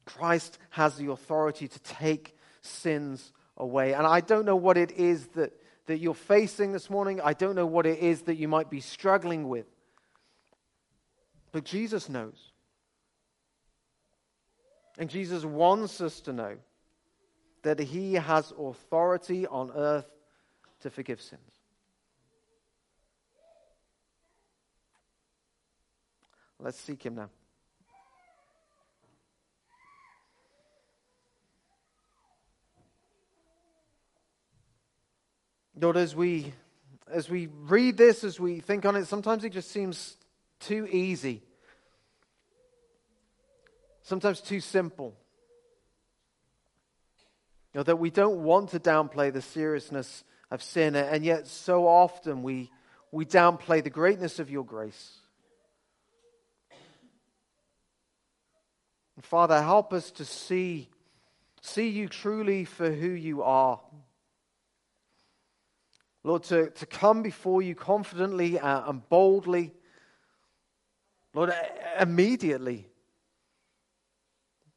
Christ 0.05 0.59
has 0.71 0.97
the 0.97 1.11
authority 1.11 1.69
to 1.69 1.81
take 1.81 2.37
sins 2.61 3.33
away. 3.57 3.95
And 3.95 4.07
I 4.07 4.21
don't 4.21 4.45
know 4.45 4.57
what 4.57 4.77
it 4.77 4.93
is 4.93 5.27
that, 5.29 5.53
that 5.87 5.99
you're 5.99 6.15
facing 6.15 6.73
this 6.73 6.89
morning. 6.89 7.21
I 7.21 7.33
don't 7.33 7.55
know 7.55 7.67
what 7.67 7.87
it 7.87 7.99
is 7.99 8.23
that 8.23 8.37
you 8.37 8.49
might 8.49 8.71
be 8.71 8.81
struggling 8.81 9.49
with. 9.49 9.67
But 11.51 11.65
Jesus 11.65 12.09
knows. 12.09 12.53
And 14.99 15.11
Jesus 15.11 15.45
wants 15.45 16.01
us 16.01 16.21
to 16.23 16.33
know 16.33 16.57
that 17.63 17.79
he 17.79 18.15
has 18.15 18.53
authority 18.59 19.47
on 19.47 19.71
earth 19.75 20.11
to 20.81 20.91
forgive 20.91 21.21
sins. 21.21 21.41
Let's 26.59 26.79
seek 26.79 27.05
him 27.05 27.17
now. 27.17 27.31
Lord, 35.83 35.97
as 35.97 36.15
we, 36.15 36.55
as 37.11 37.29
we 37.29 37.49
read 37.49 37.97
this, 37.97 38.23
as 38.23 38.39
we 38.39 38.61
think 38.61 38.87
on 38.87 38.95
it, 38.95 39.07
sometimes 39.07 39.43
it 39.43 39.51
just 39.51 39.73
seems 39.73 40.17
too 40.61 40.87
easy, 40.87 41.43
sometimes 44.05 44.41
too 44.41 44.61
simple. 44.61 45.17
You 47.75 47.79
know, 47.79 47.83
that 47.83 47.99
we 47.99 48.11
don't 48.11 48.45
want 48.45 48.71
to 48.71 48.79
downplay 48.79 49.33
the 49.33 49.43
seriousness 49.43 50.23
of 50.53 50.63
sin, 50.63 50.95
and 50.95 51.25
yet 51.25 51.49
so 51.49 51.89
often 51.89 52.45
we, 52.45 52.71
we 53.11 53.25
downplay 53.25 53.83
the 53.83 53.91
greatness 53.91 54.39
of 54.39 54.51
your 54.51 54.65
grace. 54.65 55.17
And 59.17 59.25
Father, 59.25 59.61
help 59.61 59.93
us 59.93 60.13
to 60.13 60.25
see, 60.25 60.91
see 61.61 61.89
you 61.89 62.09
truly 62.09 62.67
for 62.67 62.89
who 62.89 63.09
you 63.09 63.43
are. 63.43 63.81
Lord, 66.25 66.45
to, 66.45 66.71
to 66.71 66.87
come 66.87 67.23
before 67.23 67.63
you 67.63 67.75
confidently 67.75 68.59
uh, 68.59 68.89
and 68.89 69.09
boldly. 69.09 69.73
Lord, 71.35 71.53
immediately. 71.99 72.87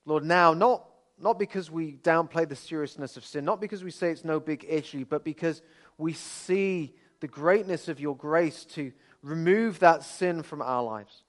Lord, 0.06 0.24
now, 0.24 0.54
not, 0.54 0.88
not 1.20 1.38
because 1.38 1.70
we 1.70 1.94
downplay 1.98 2.48
the 2.48 2.56
seriousness 2.56 3.18
of 3.18 3.26
sin, 3.26 3.46
not 3.46 3.62
because 3.62 3.84
we 3.84 3.92
say 3.92 4.10
it's 4.12 4.26
no 4.26 4.40
big 4.40 4.66
issue, 4.68 5.06
but 5.08 5.24
because 5.24 5.62
we 5.98 6.14
see 6.14 6.96
the 7.20 7.28
greatness 7.28 7.88
of 7.88 8.00
your 8.00 8.16
grace 8.16 8.66
to 8.66 8.92
remove 9.22 9.80
that 9.80 10.04
sin 10.04 10.44
from 10.44 10.62
our 10.62 10.84
lives. 10.84 11.24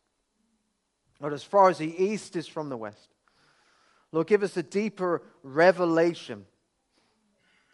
Lord, 1.21 1.33
as 1.33 1.43
far 1.43 1.69
as 1.69 1.79
the 1.79 2.05
east 2.05 2.37
is 2.37 2.47
from 2.47 2.69
the 2.69 2.77
west. 2.77 3.09
Lord, 4.13 4.27
give 4.27 4.43
us 4.43 4.57
a 4.57 4.63
deeper 4.63 5.23
revelation 5.43 6.47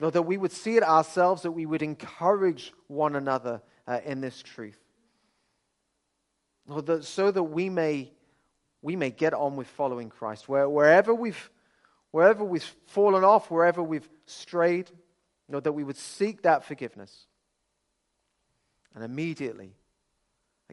Lord, 0.03 0.15
that 0.15 0.23
we 0.23 0.37
would 0.37 0.51
see 0.51 0.77
it 0.77 0.83
ourselves, 0.83 1.43
that 1.43 1.53
we 1.53 1.65
would 1.65 1.81
encourage 1.81 2.73
one 2.88 3.15
another 3.15 3.62
uh, 3.87 4.01
in 4.05 4.21
this 4.21 4.43
truth. 4.43 4.81
Lord, 6.67 6.87
that, 6.87 7.05
so 7.05 7.31
that 7.31 7.45
we 7.45 7.71
may, 7.71 8.11
we 8.83 8.97
may 8.97 9.11
get 9.11 9.33
on 9.33 9.55
with 9.55 9.69
following 9.69 10.11
Christ. 10.11 10.49
Where, 10.49 10.69
wherever, 10.69 11.15
we've, 11.15 11.49
wherever 12.11 12.43
we've 12.43 12.65
fallen 12.88 13.23
off, 13.23 13.49
wherever 13.49 13.81
we've 13.81 14.09
strayed, 14.27 14.91
Lord, 15.49 15.62
that 15.62 15.73
we 15.73 15.85
would 15.85 15.97
seek 15.97 16.43
that 16.43 16.65
forgiveness. 16.65 17.27
And 18.97 19.05
immediately 19.05 19.77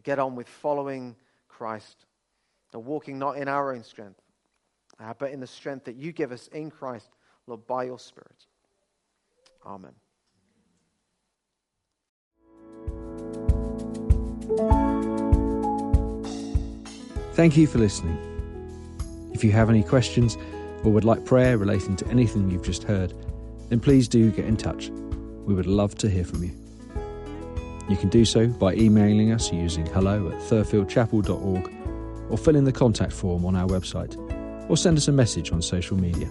get 0.01 0.17
on 0.17 0.35
with 0.35 0.47
following 0.47 1.15
Christ. 1.47 2.07
And 2.73 2.83
walking 2.83 3.19
not 3.19 3.37
in 3.37 3.47
our 3.47 3.75
own 3.75 3.83
strength, 3.83 4.19
uh, 4.99 5.13
but 5.19 5.29
in 5.29 5.39
the 5.39 5.45
strength 5.45 5.85
that 5.85 5.97
you 5.97 6.13
give 6.13 6.31
us 6.31 6.47
in 6.47 6.71
Christ, 6.71 7.09
Lord, 7.45 7.67
by 7.67 7.83
your 7.83 7.99
Spirit. 7.99 8.47
Amen. 9.65 9.93
Thank 17.33 17.55
you 17.55 17.67
for 17.67 17.77
listening. 17.77 18.17
If 19.33 19.43
you 19.43 19.51
have 19.51 19.69
any 19.69 19.83
questions 19.83 20.37
or 20.83 20.91
would 20.91 21.05
like 21.05 21.23
prayer 21.25 21.57
relating 21.57 21.95
to 21.97 22.07
anything 22.07 22.49
you've 22.49 22.63
just 22.63 22.83
heard, 22.83 23.13
then 23.69 23.79
please 23.79 24.07
do 24.07 24.31
get 24.31 24.45
in 24.45 24.57
touch. 24.57 24.89
We 25.45 25.53
would 25.53 25.67
love 25.67 25.95
to 25.99 26.09
hear 26.09 26.25
from 26.25 26.43
you. 26.43 26.51
You 27.89 27.95
can 27.95 28.09
do 28.09 28.25
so 28.25 28.47
by 28.47 28.73
emailing 28.75 29.31
us 29.31 29.51
using 29.51 29.85
hello 29.87 30.27
at 30.29 30.39
therfieldchapel.org 30.41 31.71
or 32.29 32.37
fill 32.37 32.55
in 32.55 32.65
the 32.65 32.71
contact 32.71 33.13
form 33.13 33.45
on 33.45 33.55
our 33.55 33.67
website 33.67 34.17
or 34.69 34.77
send 34.77 34.97
us 34.97 35.07
a 35.07 35.11
message 35.11 35.51
on 35.51 35.61
social 35.61 35.97
media. 35.97 36.29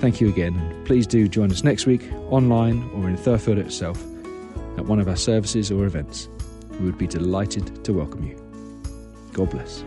Thank 0.00 0.18
you 0.18 0.30
again, 0.30 0.82
please 0.86 1.06
do 1.06 1.28
join 1.28 1.52
us 1.52 1.62
next 1.62 1.84
week, 1.84 2.00
online 2.30 2.88
or 2.94 3.06
in 3.06 3.18
Therfield 3.18 3.58
itself, 3.58 4.00
at 4.78 4.86
one 4.86 4.98
of 4.98 5.08
our 5.08 5.16
services 5.16 5.70
or 5.70 5.84
events. 5.84 6.26
We 6.78 6.86
would 6.86 6.96
be 6.96 7.06
delighted 7.06 7.84
to 7.84 7.92
welcome 7.92 8.24
you. 8.24 8.34
God 9.34 9.50
bless. 9.50 9.84